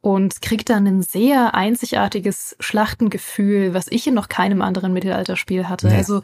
und 0.00 0.40
kriegt 0.40 0.70
dann 0.70 0.86
ein 0.86 1.02
sehr 1.02 1.54
einzigartiges 1.54 2.56
Schlachtengefühl, 2.60 3.74
was 3.74 3.86
ich 3.88 4.06
in 4.06 4.14
noch 4.14 4.28
keinem 4.28 4.62
anderen 4.62 4.92
Mittelalterspiel 4.92 5.68
hatte. 5.68 5.88
Nee. 5.88 5.96
Also 5.96 6.22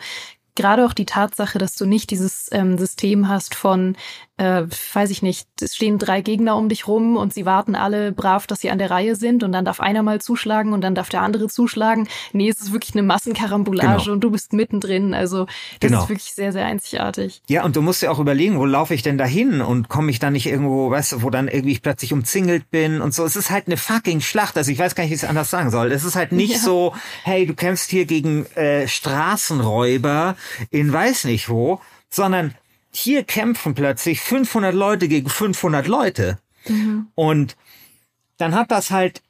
gerade 0.57 0.85
auch 0.85 0.95
die 0.95 1.07
Tatsache, 1.07 1.59
dass 1.59 1.77
du 1.77 1.85
nicht 1.87 2.11
dieses 2.11 2.49
ähm, 2.51 2.79
System 2.79 3.29
hast 3.29 3.55
von, 3.55 3.97
äh, 4.39 4.65
weiß 4.93 5.11
ich 5.11 5.23
nicht, 5.23 5.49
es 5.61 5.75
stehen 5.75 5.99
drei 5.99 6.21
Gegner 6.21 6.57
um 6.57 6.69
dich 6.69 6.87
rum 6.87 7.17
und 7.17 7.33
sie 7.33 7.47
warten 7.47 7.75
alle 7.75 8.13
brav, 8.13 8.47
dass 8.47 8.61
sie 8.61 8.71
an 8.71 8.79
der 8.79 8.91
Reihe 8.91 9.17
sind 9.17 9.43
und 9.43 9.53
dann 9.53 9.65
darf 9.65 9.81
einer 9.81 10.03
mal 10.03 10.21
zuschlagen 10.21 10.75
und 10.75 10.83
dann 10.83 10.95
darf 10.95 11.09
der 11.09 11.23
andere 11.23 11.49
zuschlagen. 11.49 12.07
Nee, 12.33 12.51
es 12.51 12.61
ist 12.61 12.73
wirklich 12.73 12.95
eine 12.95 13.03
Massenkarambolage 13.03 14.03
genau. 14.03 14.13
und 14.13 14.21
du 14.21 14.31
bist 14.31 14.53
mittendrin. 14.53 15.15
Also 15.15 15.47
das 15.81 15.91
genau. 15.91 16.03
ist 16.03 16.09
wirklich 16.11 16.35
sehr, 16.35 16.53
sehr 16.53 16.67
einzigartig. 16.67 17.41
Ja, 17.49 17.65
und 17.65 17.77
du 17.77 17.83
musst 17.83 18.03
ja 18.03 18.11
auch 18.11 18.19
überlegen, 18.19 18.59
wo 18.59 18.67
laufe 18.67 18.93
ich 18.93 19.03
denn 19.03 19.17
dahin 19.17 19.63
und 19.63 19.89
komme 19.89 20.11
ich 20.11 20.19
dann 20.19 20.35
nicht 20.35 20.47
irgendwo, 20.47 20.91
weißt 20.91 21.13
du, 21.13 21.23
wo 21.23 21.31
dann 21.31 21.49
irgendwie 21.49 21.73
ich 21.73 21.83
plötzlich 21.83 22.13
umzingelt 22.13 22.71
bin 22.71 23.01
und 23.01 23.15
so. 23.15 23.25
Es 23.25 23.37
ist 23.37 23.51
halt 23.51 23.69
eine 23.69 23.79
fucking 23.79 24.21
Schlacht. 24.21 24.59
Also 24.59 24.71
ich 24.71 24.79
weiß 24.79 24.95
gar 24.95 25.05
nicht, 25.05 25.13
wie 25.13 25.15
ich 25.15 25.23
es 25.23 25.29
anders 25.29 25.51
sagen 25.51 25.71
soll. 25.71 25.93
Es 25.93 26.05
ist 26.05 26.15
halt 26.17 26.33
nicht 26.33 26.55
ja. 26.55 26.59
so, 26.59 26.95
hey, 27.25 27.47
du 27.47 27.55
kämpfst 27.55 27.89
hier 27.91 28.05
gegen 28.05 28.45
äh, 28.55 28.87
Straßenräuber 28.87 30.37
in 30.71 30.93
weiß 30.93 31.25
nicht 31.25 31.49
wo, 31.49 31.81
sondern 32.11 32.55
hier 32.97 33.25
kämpfen 33.25 33.75
plötzlich 33.75 34.21
500 34.21 34.75
Leute 34.75 35.09
gegen 35.09 35.29
500 35.29 35.87
Leute. 35.87 36.39
Mhm. 36.67 37.09
Und 37.15 37.57
dann 38.39 38.55
hat 38.55 38.71
das 38.71 38.91
halt 38.91 39.23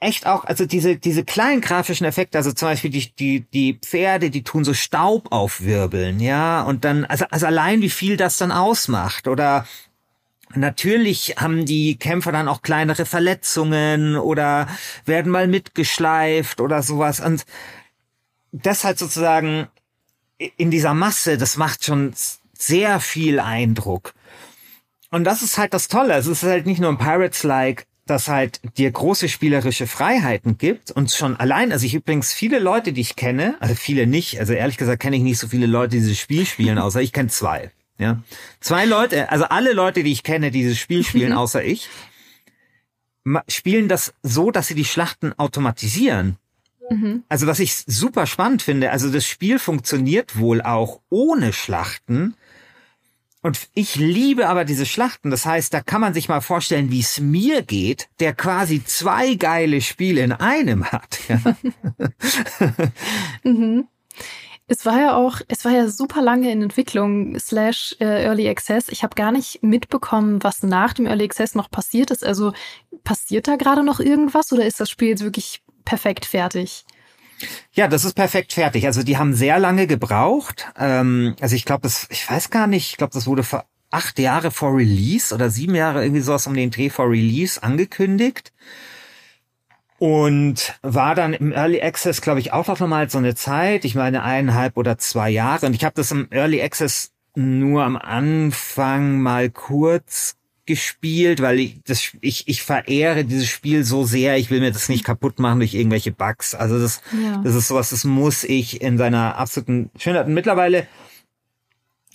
echt 0.00 0.26
auch, 0.26 0.44
also 0.44 0.66
diese, 0.66 0.96
diese 0.96 1.24
kleinen 1.24 1.60
grafischen 1.60 2.06
Effekte, 2.06 2.38
also 2.38 2.52
zum 2.52 2.68
Beispiel 2.68 2.90
die, 2.90 3.12
die, 3.14 3.40
die 3.52 3.74
Pferde, 3.74 4.30
die 4.30 4.42
tun 4.42 4.64
so 4.64 4.74
Staub 4.74 5.30
aufwirbeln, 5.30 6.18
ja, 6.18 6.62
und 6.62 6.84
dann, 6.84 7.04
also, 7.04 7.24
also 7.30 7.46
allein 7.46 7.82
wie 7.82 7.90
viel 7.90 8.16
das 8.16 8.36
dann 8.36 8.52
ausmacht 8.52 9.28
oder 9.28 9.66
Natürlich 10.54 11.36
haben 11.38 11.64
die 11.64 11.96
Kämpfer 11.96 12.30
dann 12.30 12.46
auch 12.46 12.60
kleinere 12.60 13.06
Verletzungen 13.06 14.16
oder 14.16 14.68
werden 15.06 15.32
mal 15.32 15.48
mitgeschleift 15.48 16.60
oder 16.60 16.82
sowas. 16.82 17.20
Und 17.20 17.46
das 18.52 18.84
halt 18.84 18.98
sozusagen 18.98 19.68
in 20.58 20.70
dieser 20.70 20.92
Masse, 20.92 21.38
das 21.38 21.56
macht 21.56 21.84
schon 21.84 22.12
sehr 22.66 23.00
viel 23.00 23.40
Eindruck. 23.40 24.14
Und 25.10 25.24
das 25.24 25.42
ist 25.42 25.58
halt 25.58 25.74
das 25.74 25.88
Tolle. 25.88 26.14
Es 26.14 26.26
ist 26.26 26.42
halt 26.42 26.66
nicht 26.66 26.80
nur 26.80 26.90
ein 26.90 26.98
Pirates-like, 26.98 27.86
das 28.06 28.28
halt 28.28 28.60
dir 28.76 28.90
große 28.90 29.28
spielerische 29.28 29.86
Freiheiten 29.86 30.58
gibt 30.58 30.90
und 30.90 31.10
schon 31.12 31.36
allein, 31.36 31.70
also 31.72 31.86
ich 31.86 31.94
übrigens 31.94 32.32
viele 32.32 32.58
Leute, 32.58 32.92
die 32.92 33.00
ich 33.00 33.14
kenne, 33.14 33.56
also 33.60 33.74
viele 33.74 34.06
nicht, 34.06 34.40
also 34.40 34.52
ehrlich 34.52 34.76
gesagt 34.76 35.00
kenne 35.00 35.16
ich 35.16 35.22
nicht 35.22 35.38
so 35.38 35.46
viele 35.46 35.66
Leute, 35.66 35.90
die 35.90 36.00
dieses 36.00 36.18
Spiel 36.18 36.44
spielen, 36.44 36.78
außer 36.78 37.00
ich 37.00 37.12
kenne 37.12 37.28
zwei. 37.28 37.70
Ja, 37.98 38.22
zwei 38.58 38.86
Leute, 38.86 39.30
also 39.30 39.44
alle 39.44 39.72
Leute, 39.72 40.02
die 40.02 40.10
ich 40.10 40.24
kenne, 40.24 40.50
die 40.50 40.62
dieses 40.62 40.78
Spiel 40.78 41.04
spielen, 41.04 41.32
außer 41.34 41.62
ich, 41.62 41.88
spielen 43.48 43.88
das 43.88 44.14
so, 44.22 44.50
dass 44.50 44.66
sie 44.66 44.74
die 44.74 44.84
Schlachten 44.84 45.32
automatisieren. 45.38 46.36
Mhm. 46.90 47.22
Also 47.28 47.46
was 47.46 47.60
ich 47.60 47.76
super 47.86 48.26
spannend 48.26 48.62
finde, 48.62 48.90
also 48.90 49.10
das 49.10 49.26
Spiel 49.26 49.58
funktioniert 49.58 50.38
wohl 50.38 50.62
auch 50.62 51.00
ohne 51.10 51.52
Schlachten. 51.52 52.34
Und 53.42 53.68
ich 53.74 53.96
liebe 53.96 54.48
aber 54.48 54.64
diese 54.64 54.86
Schlachten. 54.86 55.30
Das 55.30 55.44
heißt, 55.44 55.74
da 55.74 55.80
kann 55.80 56.00
man 56.00 56.14
sich 56.14 56.28
mal 56.28 56.40
vorstellen, 56.40 56.90
wie 56.90 57.00
es 57.00 57.18
mir 57.18 57.62
geht, 57.62 58.08
der 58.20 58.34
quasi 58.34 58.84
zwei 58.84 59.34
geile 59.34 59.80
Spiele 59.80 60.22
in 60.22 60.32
einem 60.32 60.84
hat. 60.90 61.18
Ja. 61.28 61.40
mhm. 63.42 63.88
Es 64.68 64.86
war 64.86 65.00
ja 65.00 65.16
auch, 65.16 65.40
es 65.48 65.64
war 65.64 65.72
ja 65.72 65.88
super 65.88 66.22
lange 66.22 66.50
in 66.52 66.62
Entwicklung 66.62 67.38
slash 67.38 67.96
äh, 67.98 68.24
Early 68.24 68.48
Access. 68.48 68.88
Ich 68.88 69.02
habe 69.02 69.16
gar 69.16 69.32
nicht 69.32 69.62
mitbekommen, 69.62 70.42
was 70.42 70.62
nach 70.62 70.94
dem 70.94 71.06
Early 71.06 71.24
Access 71.24 71.56
noch 71.56 71.68
passiert 71.68 72.12
ist. 72.12 72.24
Also 72.24 72.52
passiert 73.02 73.48
da 73.48 73.56
gerade 73.56 73.82
noch 73.82 73.98
irgendwas 73.98 74.52
oder 74.52 74.64
ist 74.64 74.78
das 74.78 74.88
Spiel 74.88 75.08
jetzt 75.08 75.24
wirklich 75.24 75.62
perfekt 75.84 76.24
fertig? 76.24 76.84
Ja, 77.72 77.88
das 77.88 78.04
ist 78.04 78.14
perfekt 78.14 78.52
fertig. 78.52 78.86
Also 78.86 79.02
die 79.02 79.18
haben 79.18 79.34
sehr 79.34 79.58
lange 79.58 79.86
gebraucht. 79.86 80.66
Ähm, 80.78 81.36
also 81.40 81.56
ich 81.56 81.64
glaube, 81.64 81.82
das, 81.82 82.06
ich 82.10 82.28
weiß 82.28 82.50
gar 82.50 82.66
nicht, 82.66 82.90
ich 82.90 82.96
glaube, 82.96 83.12
das 83.12 83.26
wurde 83.26 83.42
vor 83.42 83.64
acht 83.90 84.18
Jahre 84.18 84.50
vor 84.50 84.76
Release 84.76 85.34
oder 85.34 85.50
sieben 85.50 85.74
Jahre 85.74 86.02
irgendwie 86.02 86.22
sowas 86.22 86.46
um 86.46 86.54
den 86.54 86.70
Dreh 86.70 86.90
vor 86.90 87.10
Release 87.10 87.62
angekündigt. 87.62 88.52
Und 89.98 90.78
war 90.82 91.14
dann 91.14 91.32
im 91.32 91.52
Early 91.52 91.80
Access, 91.80 92.20
glaube 92.22 92.40
ich, 92.40 92.52
auch 92.52 92.66
noch 92.66 92.80
mal 92.80 93.08
so 93.08 93.18
eine 93.18 93.36
Zeit. 93.36 93.84
Ich 93.84 93.94
meine 93.94 94.24
eineinhalb 94.24 94.76
oder 94.76 94.98
zwei 94.98 95.30
Jahre. 95.30 95.66
Und 95.66 95.74
ich 95.74 95.84
habe 95.84 95.94
das 95.94 96.10
im 96.10 96.26
Early 96.32 96.60
Access 96.60 97.12
nur 97.36 97.84
am 97.84 97.96
Anfang 97.96 99.20
mal 99.20 99.48
kurz 99.48 100.34
gespielt, 100.72 101.42
weil 101.42 101.60
ich 101.60 101.82
das 101.84 102.12
ich 102.22 102.48
ich 102.48 102.62
verehre 102.62 103.24
dieses 103.24 103.48
Spiel 103.48 103.84
so 103.84 104.04
sehr, 104.04 104.38
ich 104.38 104.50
will 104.50 104.60
mir 104.60 104.72
das 104.72 104.88
nicht 104.88 105.04
kaputt 105.04 105.38
machen 105.38 105.58
durch 105.58 105.74
irgendwelche 105.74 106.12
Bugs. 106.12 106.54
Also 106.54 106.78
das 106.78 107.02
ja. 107.22 107.42
das 107.44 107.54
ist 107.54 107.68
sowas, 107.68 107.90
das 107.90 108.04
muss 108.04 108.42
ich 108.42 108.80
in 108.80 108.96
seiner 108.96 109.36
absoluten 109.36 109.90
Schönheit. 109.98 110.26
Und 110.26 110.34
mittlerweile 110.34 110.86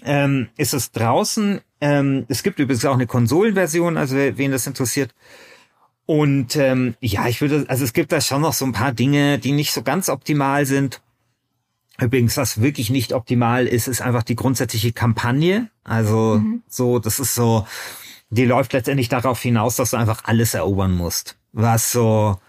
ähm, 0.03 0.49
ist 0.57 0.73
es 0.73 0.91
draußen. 0.91 1.61
Ähm, 1.81 2.25
es 2.29 2.41
gibt 2.41 2.57
übrigens 2.57 2.83
auch 2.85 2.95
eine 2.95 3.05
Konsolenversion, 3.05 3.95
also 3.95 4.15
wen 4.15 4.51
das 4.51 4.65
interessiert. 4.65 5.13
Und 6.07 6.55
ähm, 6.55 6.95
ja, 6.99 7.27
ich 7.27 7.41
würde, 7.41 7.65
also 7.67 7.83
es 7.83 7.93
gibt 7.93 8.11
da 8.11 8.21
schon 8.21 8.41
noch 8.41 8.53
so 8.53 8.65
ein 8.65 8.71
paar 8.71 8.93
Dinge, 8.93 9.37
die 9.37 9.51
nicht 9.51 9.71
so 9.71 9.83
ganz 9.83 10.09
optimal 10.09 10.65
sind. 10.65 11.01
Übrigens, 11.99 12.37
was 12.37 12.61
wirklich 12.61 12.89
nicht 12.89 13.13
optimal 13.13 13.67
ist, 13.67 13.87
ist 13.87 14.01
einfach 14.01 14.23
die 14.23 14.35
grundsätzliche 14.35 14.93
Kampagne. 14.93 15.69
Also 15.83 16.39
mhm. 16.39 16.63
so, 16.67 16.99
das 16.99 17.19
ist 17.19 17.35
so, 17.35 17.67
die 18.29 18.45
läuft 18.45 18.73
letztendlich 18.73 19.09
darauf 19.09 19.41
hinaus, 19.41 19.75
dass 19.75 19.91
du 19.91 19.97
einfach 19.97 20.23
alles 20.25 20.53
erobern 20.53 20.93
musst. 20.93 21.37
Was 21.53 21.91
so, 21.91 22.39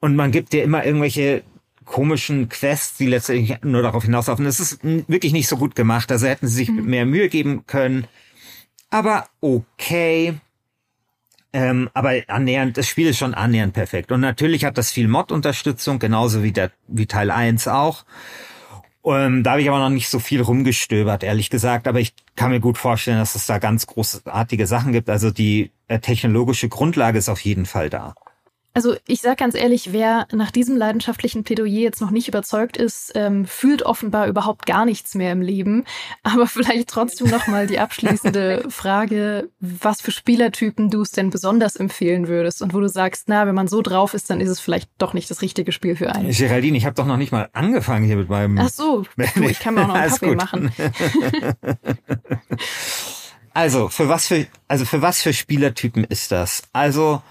und 0.00 0.16
man 0.16 0.30
gibt 0.30 0.52
dir 0.52 0.62
immer 0.62 0.84
irgendwelche 0.84 1.42
komischen 1.84 2.48
Quests, 2.48 2.96
die 2.96 3.06
letztendlich 3.06 3.62
nur 3.62 3.82
darauf 3.82 4.04
hinauslaufen. 4.04 4.44
Das 4.44 4.60
ist 4.60 4.80
wirklich 4.82 5.32
nicht 5.32 5.48
so 5.48 5.56
gut 5.56 5.74
gemacht. 5.74 6.10
Also 6.12 6.26
hätten 6.26 6.48
sie 6.48 6.54
sich 6.54 6.68
mhm. 6.68 6.84
mehr 6.84 7.06
Mühe 7.06 7.28
geben 7.28 7.64
können. 7.66 8.06
Aber 8.90 9.28
okay. 9.40 10.34
Ähm, 11.52 11.88
aber 11.94 12.22
annähernd, 12.26 12.76
das 12.76 12.88
Spiel 12.88 13.08
ist 13.08 13.18
schon 13.18 13.34
annähernd 13.34 13.72
perfekt. 13.72 14.12
Und 14.12 14.20
natürlich 14.20 14.64
hat 14.64 14.76
das 14.76 14.90
viel 14.90 15.08
Mod-Unterstützung, 15.08 15.98
genauso 15.98 16.42
wie 16.42 16.52
der, 16.52 16.70
wie 16.88 17.06
Teil 17.06 17.30
1 17.30 17.68
auch. 17.68 18.04
Ähm, 19.06 19.44
da 19.44 19.52
habe 19.52 19.62
ich 19.62 19.68
aber 19.68 19.78
noch 19.78 19.88
nicht 19.88 20.08
so 20.08 20.18
viel 20.18 20.42
rumgestöbert, 20.42 21.22
ehrlich 21.22 21.48
gesagt. 21.48 21.86
Aber 21.86 22.00
ich 22.00 22.12
kann 22.34 22.50
mir 22.50 22.60
gut 22.60 22.76
vorstellen, 22.76 23.18
dass 23.18 23.36
es 23.36 23.46
da 23.46 23.58
ganz 23.58 23.86
großartige 23.86 24.66
Sachen 24.66 24.92
gibt. 24.92 25.08
Also 25.08 25.30
die 25.30 25.70
äh, 25.86 26.00
technologische 26.00 26.68
Grundlage 26.68 27.18
ist 27.18 27.28
auf 27.28 27.40
jeden 27.40 27.66
Fall 27.66 27.88
da. 27.88 28.14
Also 28.76 28.94
ich 29.06 29.22
sage 29.22 29.36
ganz 29.36 29.54
ehrlich, 29.54 29.94
wer 29.94 30.28
nach 30.32 30.50
diesem 30.50 30.76
leidenschaftlichen 30.76 31.44
Plädoyer 31.44 31.80
jetzt 31.80 32.02
noch 32.02 32.10
nicht 32.10 32.28
überzeugt 32.28 32.76
ist, 32.76 33.10
ähm, 33.14 33.46
fühlt 33.46 33.84
offenbar 33.84 34.26
überhaupt 34.26 34.66
gar 34.66 34.84
nichts 34.84 35.14
mehr 35.14 35.32
im 35.32 35.40
Leben. 35.40 35.86
Aber 36.22 36.46
vielleicht 36.46 36.90
trotzdem 36.90 37.28
noch 37.28 37.46
mal 37.46 37.66
die 37.66 37.78
abschließende 37.78 38.64
Frage, 38.68 39.48
was 39.60 40.02
für 40.02 40.10
Spielertypen 40.10 40.90
du 40.90 41.00
es 41.00 41.10
denn 41.10 41.30
besonders 41.30 41.76
empfehlen 41.76 42.28
würdest 42.28 42.60
und 42.60 42.74
wo 42.74 42.80
du 42.80 42.90
sagst, 42.90 43.30
na, 43.30 43.46
wenn 43.46 43.54
man 43.54 43.66
so 43.66 43.80
drauf 43.80 44.12
ist, 44.12 44.28
dann 44.28 44.42
ist 44.42 44.50
es 44.50 44.60
vielleicht 44.60 44.90
doch 44.98 45.14
nicht 45.14 45.30
das 45.30 45.40
richtige 45.40 45.72
Spiel 45.72 45.96
für 45.96 46.14
einen. 46.14 46.30
Geraldine, 46.30 46.76
ich 46.76 46.84
habe 46.84 46.94
doch 46.94 47.06
noch 47.06 47.16
nicht 47.16 47.32
mal 47.32 47.48
angefangen 47.54 48.04
hier 48.04 48.16
mit 48.16 48.28
meinem. 48.28 48.58
Ach 48.58 48.68
so, 48.68 49.06
du, 49.16 49.44
ich 49.44 49.58
kann 49.58 49.72
mir 49.72 49.84
auch 49.84 49.88
noch 49.88 49.94
einen 49.94 50.10
Kaffee 50.10 50.34
machen. 50.34 50.70
also 53.54 53.88
für 53.88 54.10
was 54.10 54.26
für 54.26 54.46
also 54.68 54.84
für 54.84 55.00
was 55.00 55.22
für 55.22 55.32
Spielertypen 55.32 56.04
ist 56.04 56.30
das? 56.30 56.64
Also 56.74 57.22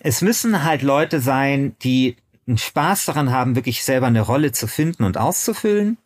es 0.00 0.22
müssen 0.22 0.64
halt 0.64 0.82
Leute 0.82 1.20
sein, 1.20 1.76
die 1.82 2.16
einen 2.46 2.58
Spaß 2.58 3.06
daran 3.06 3.30
haben, 3.30 3.54
wirklich 3.54 3.84
selber 3.84 4.06
eine 4.06 4.22
Rolle 4.22 4.52
zu 4.52 4.66
finden 4.66 5.04
und 5.04 5.18
auszufüllen. 5.18 5.98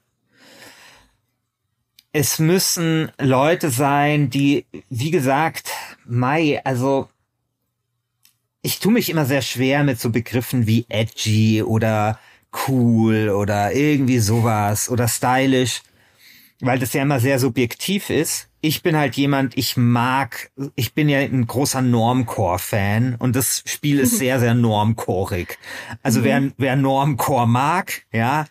Es 2.13 2.39
müssen 2.39 3.11
Leute 3.19 3.71
sein, 3.71 4.31
die, 4.31 4.67
wie 4.89 5.11
gesagt, 5.11 5.71
Mai, 6.05 6.63
also 6.65 7.09
ich 8.63 8.81
tue 8.81 8.93
mich 8.93 9.11
immer 9.11 9.27
sehr 9.27 9.43
schwer 9.43 9.85
mit 9.85 10.01
so 10.01 10.11
Begriffen 10.11 10.67
wie 10.67 10.87
edgy 10.89 11.63
oder 11.63 12.19
cool 12.69 13.29
oder 13.29 13.73
irgendwie 13.73 14.19
sowas 14.19 14.89
oder 14.89 15.09
stylisch, 15.09 15.83
weil 16.61 16.79
das 16.79 16.93
ja 16.93 17.03
immer 17.03 17.21
sehr 17.21 17.39
subjektiv 17.39 18.11
ist 18.11 18.46
ich 18.61 18.83
bin 18.83 18.97
halt 18.97 19.17
jemand, 19.17 19.57
ich 19.57 19.77
mag, 19.77 20.51
ich 20.75 20.95
bin 20.95 21.09
ja 21.09 21.19
ein 21.19 21.47
großer 21.47 21.83
Normcore-Fan 21.83 23.17
und 23.19 23.37
das 23.37 23.63
Spiel 23.67 23.99
ist 23.99 24.19
sehr, 24.19 24.41
sehr 24.41 24.55
normcoreig. 24.55 25.59
Also 26.03 26.21
mhm. 26.21 26.25
wer, 26.25 26.43
wer 26.57 26.77
Normcore 26.77 27.47
mag, 27.47 28.03
ja, 28.13 28.47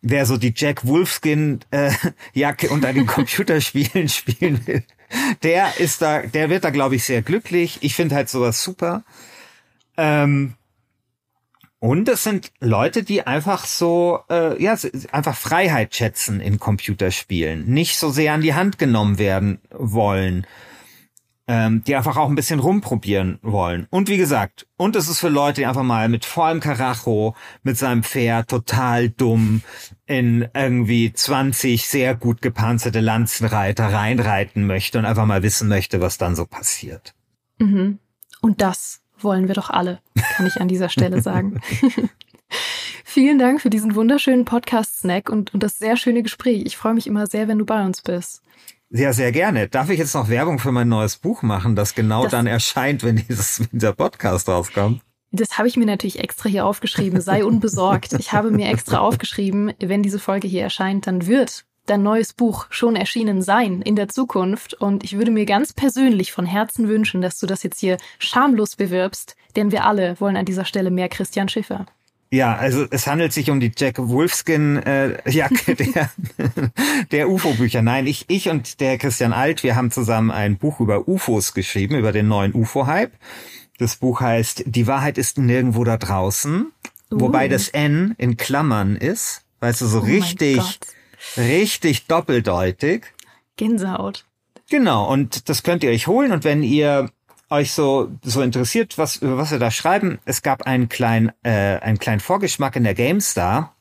wer 0.00 0.26
so 0.26 0.36
die 0.36 0.52
Jack 0.54 0.86
Wolfskin 0.86 1.60
äh, 1.70 1.90
Jacke 2.34 2.68
unter 2.70 2.92
den 2.92 3.06
Computerspielen 3.06 4.08
spielen 4.08 4.66
will, 4.66 4.84
der 5.42 5.78
ist 5.78 6.02
da, 6.02 6.22
der 6.22 6.50
wird 6.50 6.64
da 6.64 6.70
glaube 6.70 6.96
ich 6.96 7.04
sehr 7.04 7.22
glücklich. 7.22 7.78
Ich 7.80 7.94
finde 7.94 8.14
halt 8.14 8.28
sowas 8.28 8.62
super. 8.62 9.04
Ähm, 9.96 10.54
und 11.80 12.08
es 12.08 12.24
sind 12.24 12.50
Leute, 12.60 13.04
die 13.04 13.26
einfach 13.26 13.64
so, 13.64 14.20
äh, 14.28 14.60
ja, 14.62 14.76
einfach 15.12 15.36
Freiheit 15.36 15.94
schätzen 15.94 16.40
in 16.40 16.58
Computerspielen, 16.58 17.66
nicht 17.66 17.98
so 17.98 18.10
sehr 18.10 18.32
an 18.32 18.40
die 18.40 18.54
Hand 18.54 18.78
genommen 18.78 19.18
werden 19.18 19.60
wollen, 19.70 20.46
ähm, 21.46 21.82
die 21.84 21.94
einfach 21.94 22.16
auch 22.16 22.28
ein 22.28 22.34
bisschen 22.34 22.58
rumprobieren 22.58 23.38
wollen. 23.42 23.86
Und 23.90 24.08
wie 24.08 24.18
gesagt, 24.18 24.66
und 24.76 24.96
es 24.96 25.08
ist 25.08 25.20
für 25.20 25.28
Leute, 25.28 25.62
die 25.62 25.66
einfach 25.66 25.84
mal 25.84 26.08
mit 26.08 26.24
vollem 26.24 26.60
Karacho, 26.60 27.36
mit 27.62 27.78
seinem 27.78 28.02
Pferd 28.02 28.50
total 28.50 29.08
dumm 29.08 29.62
in 30.06 30.48
irgendwie 30.52 31.12
20 31.12 31.86
sehr 31.88 32.16
gut 32.16 32.42
gepanzerte 32.42 33.00
Lanzenreiter 33.00 33.92
reinreiten 33.92 34.66
möchte 34.66 34.98
und 34.98 35.06
einfach 35.06 35.26
mal 35.26 35.44
wissen 35.44 35.68
möchte, 35.68 36.00
was 36.00 36.18
dann 36.18 36.34
so 36.34 36.44
passiert. 36.44 37.14
Mhm. 37.58 37.98
Und 38.40 38.60
das 38.60 39.00
wollen 39.22 39.48
wir 39.48 39.54
doch 39.54 39.70
alle, 39.70 40.00
kann 40.36 40.46
ich 40.46 40.60
an 40.60 40.68
dieser 40.68 40.88
Stelle 40.88 41.20
sagen. 41.22 41.60
Vielen 43.04 43.38
Dank 43.38 43.60
für 43.60 43.70
diesen 43.70 43.94
wunderschönen 43.94 44.44
Podcast-Snack 44.44 45.30
und, 45.30 45.54
und 45.54 45.62
das 45.62 45.78
sehr 45.78 45.96
schöne 45.96 46.22
Gespräch. 46.22 46.62
Ich 46.66 46.76
freue 46.76 46.94
mich 46.94 47.06
immer 47.06 47.26
sehr, 47.26 47.48
wenn 47.48 47.58
du 47.58 47.64
bei 47.64 47.84
uns 47.84 48.02
bist. 48.02 48.42
Ja, 48.90 49.12
sehr 49.12 49.32
gerne. 49.32 49.68
Darf 49.68 49.90
ich 49.90 49.98
jetzt 49.98 50.14
noch 50.14 50.28
Werbung 50.28 50.58
für 50.58 50.72
mein 50.72 50.88
neues 50.88 51.16
Buch 51.16 51.42
machen, 51.42 51.76
das 51.76 51.94
genau 51.94 52.22
das, 52.22 52.32
dann 52.32 52.46
erscheint, 52.46 53.02
wenn 53.02 53.16
dieses, 53.16 53.60
wenn 53.60 53.68
dieser 53.72 53.92
Podcast 53.92 54.48
rauskommt? 54.48 55.02
Das 55.30 55.58
habe 55.58 55.68
ich 55.68 55.76
mir 55.76 55.84
natürlich 55.84 56.20
extra 56.20 56.48
hier 56.48 56.64
aufgeschrieben. 56.64 57.20
Sei 57.20 57.44
unbesorgt. 57.44 58.14
Ich 58.14 58.32
habe 58.32 58.50
mir 58.50 58.68
extra 58.70 58.98
aufgeschrieben, 58.98 59.74
wenn 59.78 60.02
diese 60.02 60.18
Folge 60.18 60.48
hier 60.48 60.62
erscheint, 60.62 61.06
dann 61.06 61.26
wird 61.26 61.66
dein 61.90 62.02
neues 62.02 62.32
Buch 62.32 62.66
schon 62.70 62.96
erschienen 62.96 63.42
sein 63.42 63.82
in 63.82 63.96
der 63.96 64.08
Zukunft. 64.08 64.74
Und 64.74 65.04
ich 65.04 65.16
würde 65.16 65.30
mir 65.30 65.46
ganz 65.46 65.72
persönlich 65.72 66.32
von 66.32 66.46
Herzen 66.46 66.88
wünschen, 66.88 67.20
dass 67.20 67.38
du 67.38 67.46
das 67.46 67.62
jetzt 67.62 67.80
hier 67.80 67.98
schamlos 68.18 68.76
bewirbst, 68.76 69.36
denn 69.56 69.72
wir 69.72 69.84
alle 69.84 70.20
wollen 70.20 70.36
an 70.36 70.44
dieser 70.44 70.64
Stelle 70.64 70.90
mehr 70.90 71.08
Christian 71.08 71.48
Schiffer. 71.48 71.86
Ja, 72.30 72.54
also 72.56 72.84
es 72.90 73.06
handelt 73.06 73.32
sich 73.32 73.50
um 73.50 73.58
die 73.58 73.72
Jack 73.74 73.96
Wolfskin 73.98 74.76
äh, 74.76 75.30
Jacke 75.30 75.74
der, 75.76 76.10
der 77.10 77.30
UFO-Bücher. 77.30 77.80
Nein, 77.80 78.06
ich, 78.06 78.26
ich 78.28 78.50
und 78.50 78.80
der 78.80 78.98
Christian 78.98 79.32
Alt, 79.32 79.62
wir 79.62 79.76
haben 79.76 79.90
zusammen 79.90 80.30
ein 80.30 80.58
Buch 80.58 80.80
über 80.80 81.08
UFOs 81.08 81.54
geschrieben, 81.54 81.94
über 81.94 82.12
den 82.12 82.28
neuen 82.28 82.54
UFO-Hype. 82.54 83.12
Das 83.78 83.96
Buch 83.96 84.20
heißt 84.20 84.64
Die 84.66 84.86
Wahrheit 84.86 85.16
ist 85.16 85.38
nirgendwo 85.38 85.84
da 85.84 85.96
draußen, 85.96 86.66
uh. 87.10 87.20
wobei 87.20 87.48
das 87.48 87.68
N 87.68 88.14
in 88.18 88.36
Klammern 88.36 88.96
ist 88.96 89.42
Weißt 89.60 89.80
du, 89.80 89.86
so 89.86 90.00
Oh 90.00 90.02
richtig, 90.02 90.78
richtig 91.36 92.06
doppeldeutig. 92.06 93.06
Gänsehaut. 93.56 94.24
Genau, 94.70 95.10
und 95.10 95.48
das 95.48 95.62
könnt 95.62 95.82
ihr 95.82 95.90
euch 95.90 96.06
holen. 96.06 96.32
Und 96.32 96.44
wenn 96.44 96.62
ihr 96.62 97.10
euch 97.50 97.72
so, 97.72 98.10
so 98.22 98.42
interessiert, 98.42 98.98
was, 98.98 99.16
über 99.16 99.38
was 99.38 99.50
wir 99.50 99.58
da 99.58 99.70
schreiben, 99.70 100.18
es 100.24 100.42
gab 100.42 100.62
einen 100.62 100.88
kleinen, 100.88 101.32
äh, 101.42 101.78
einen 101.78 101.98
kleinen 101.98 102.20
Vorgeschmack 102.20 102.76
in 102.76 102.84
der 102.84 102.94
GameStar, 102.94 103.74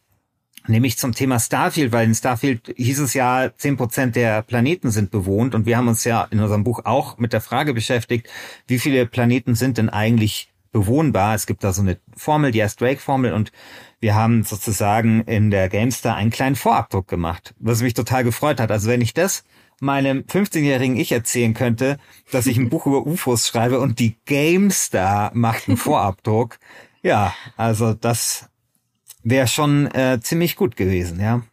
nämlich 0.67 0.97
zum 0.97 1.13
Thema 1.13 1.39
Starfield, 1.39 1.91
weil 1.91 2.05
in 2.05 2.15
Starfield 2.15 2.73
hieß 2.75 2.99
es 2.99 3.13
ja, 3.13 3.51
zehn 3.57 3.77
Prozent 3.77 4.15
der 4.15 4.41
Planeten 4.41 4.91
sind 4.91 5.11
bewohnt 5.11 5.55
und 5.55 5.65
wir 5.65 5.77
haben 5.77 5.87
uns 5.87 6.03
ja 6.03 6.27
in 6.29 6.39
unserem 6.39 6.63
Buch 6.63 6.81
auch 6.85 7.17
mit 7.17 7.33
der 7.33 7.41
Frage 7.41 7.73
beschäftigt, 7.73 8.27
wie 8.67 8.79
viele 8.79 9.05
Planeten 9.05 9.55
sind 9.55 9.77
denn 9.77 9.89
eigentlich 9.89 10.49
bewohnbar? 10.71 11.35
Es 11.35 11.47
gibt 11.47 11.63
da 11.63 11.73
so 11.73 11.81
eine 11.81 11.97
Formel, 12.15 12.51
die 12.51 12.63
heißt 12.63 12.79
Drake-Formel 12.79 13.33
und 13.33 13.51
wir 13.99 14.15
haben 14.15 14.43
sozusagen 14.43 15.21
in 15.21 15.49
der 15.49 15.69
GameStar 15.69 16.15
einen 16.15 16.29
kleinen 16.29 16.55
Vorabdruck 16.55 17.07
gemacht, 17.07 17.55
was 17.59 17.81
mich 17.81 17.93
total 17.93 18.23
gefreut 18.23 18.59
hat. 18.59 18.71
Also 18.71 18.89
wenn 18.89 19.01
ich 19.01 19.13
das 19.13 19.43
meinem 19.79 20.21
15-jährigen 20.21 20.97
Ich 20.97 21.11
erzählen 21.11 21.53
könnte, 21.53 21.97
dass 22.31 22.47
ich 22.47 22.57
ein 22.57 22.69
Buch 22.69 22.85
über 22.87 23.05
UFOs 23.05 23.47
schreibe 23.47 23.79
und 23.79 23.99
die 23.99 24.17
GameStar 24.25 25.31
macht 25.33 25.67
einen 25.67 25.77
Vorabdruck. 25.77 26.59
Ja, 27.01 27.33
also 27.55 27.93
das 27.93 28.49
wäre 29.23 29.47
schon 29.47 29.87
äh, 29.87 30.19
ziemlich 30.21 30.55
gut 30.55 30.75
gewesen, 30.75 31.19
ja. 31.19 31.43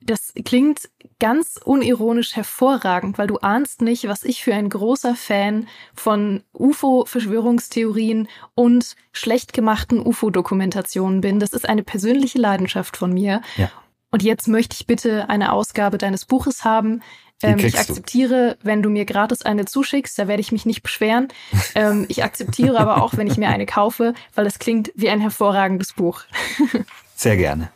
Das 0.00 0.32
klingt 0.44 0.90
ganz 1.24 1.58
unironisch 1.64 2.36
hervorragend, 2.36 3.16
weil 3.16 3.28
du 3.28 3.38
ahnst 3.38 3.80
nicht, 3.80 4.08
was 4.08 4.24
ich 4.24 4.44
für 4.44 4.54
ein 4.54 4.68
großer 4.68 5.14
Fan 5.14 5.68
von 5.94 6.42
UFO-Verschwörungstheorien 6.52 8.28
und 8.54 8.94
schlecht 9.10 9.54
gemachten 9.54 10.04
UFO-Dokumentationen 10.04 11.22
bin. 11.22 11.40
Das 11.40 11.54
ist 11.54 11.66
eine 11.66 11.82
persönliche 11.82 12.38
Leidenschaft 12.38 12.98
von 12.98 13.10
mir. 13.10 13.40
Ja. 13.56 13.70
Und 14.10 14.22
jetzt 14.22 14.48
möchte 14.48 14.76
ich 14.78 14.86
bitte 14.86 15.30
eine 15.30 15.54
Ausgabe 15.54 15.96
deines 15.96 16.26
Buches 16.26 16.62
haben. 16.62 17.00
Ähm, 17.42 17.58
ich 17.58 17.78
akzeptiere, 17.78 18.58
du. 18.60 18.66
wenn 18.66 18.82
du 18.82 18.90
mir 18.90 19.06
gratis 19.06 19.40
eine 19.40 19.64
zuschickst, 19.64 20.18
da 20.18 20.28
werde 20.28 20.42
ich 20.42 20.52
mich 20.52 20.66
nicht 20.66 20.82
beschweren. 20.82 21.28
ähm, 21.74 22.04
ich 22.08 22.22
akzeptiere 22.22 22.78
aber 22.78 23.02
auch, 23.02 23.16
wenn 23.16 23.28
ich 23.28 23.38
mir 23.38 23.48
eine 23.48 23.64
kaufe, 23.64 24.12
weil 24.34 24.44
es 24.44 24.58
klingt 24.58 24.92
wie 24.94 25.08
ein 25.08 25.22
hervorragendes 25.22 25.94
Buch. 25.94 26.20
Sehr 27.16 27.38
gerne. 27.38 27.70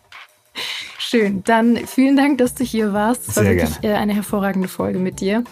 Schön. 1.09 1.43
Dann 1.45 1.79
vielen 1.87 2.19
Dank, 2.19 2.37
dass 2.37 2.55
du 2.55 2.65
hier 2.65 2.93
warst. 2.93 3.29
Es 3.29 3.37
war 3.37 3.45
wirklich 3.45 3.81
gerne. 3.81 3.97
eine 3.97 4.15
hervorragende 4.15 4.69
Folge 4.69 4.99
mit 4.99 5.21
dir. 5.21 5.43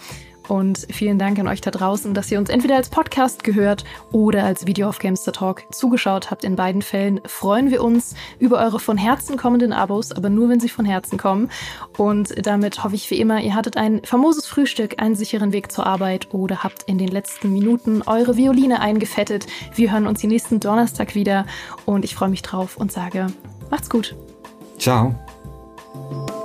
Und 0.47 0.85
vielen 0.91 1.17
Dank 1.17 1.39
an 1.39 1.47
euch 1.47 1.61
da 1.61 1.71
draußen, 1.71 2.13
dass 2.13 2.31
ihr 2.31 2.37
uns 2.37 2.51
entweder 2.51 2.75
als 2.75 2.89
Podcast 2.89 3.43
gehört 3.43 3.83
oder 4.11 4.43
als 4.43 4.67
Video 4.67 4.87
auf 4.87 4.99
Gamester 4.99 5.31
Talk 5.31 5.63
zugeschaut 5.71 6.29
habt. 6.29 6.43
In 6.43 6.55
beiden 6.55 6.83
Fällen 6.83 7.21
freuen 7.25 7.71
wir 7.71 7.83
uns 7.83 8.13
über 8.37 8.59
eure 8.59 8.79
von 8.79 8.97
Herzen 8.97 9.35
kommenden 9.35 9.73
Abos, 9.73 10.11
aber 10.11 10.29
nur 10.29 10.47
wenn 10.47 10.59
sie 10.59 10.69
von 10.69 10.85
Herzen 10.85 11.17
kommen. 11.17 11.49
Und 11.97 12.45
damit 12.45 12.83
hoffe 12.83 12.93
ich 12.93 13.09
wie 13.09 13.19
immer, 13.19 13.41
ihr 13.41 13.55
hattet 13.55 13.77
ein 13.77 14.03
famoses 14.03 14.45
Frühstück, 14.45 15.01
einen 15.01 15.15
sicheren 15.15 15.53
Weg 15.53 15.71
zur 15.71 15.87
Arbeit 15.87 16.35
oder 16.35 16.63
habt 16.63 16.83
in 16.83 16.99
den 16.99 17.09
letzten 17.09 17.51
Minuten 17.51 18.03
eure 18.05 18.37
Violine 18.37 18.79
eingefettet. 18.79 19.47
Wir 19.73 19.91
hören 19.91 20.05
uns 20.05 20.21
die 20.21 20.27
nächsten 20.27 20.59
Donnerstag 20.59 21.15
wieder 21.15 21.47
und 21.87 22.05
ich 22.05 22.13
freue 22.13 22.29
mich 22.29 22.43
drauf 22.43 22.77
und 22.77 22.91
sage, 22.91 23.25
macht's 23.71 23.89
gut. 23.89 24.15
Ciao. 24.77 25.15
you 26.09 26.36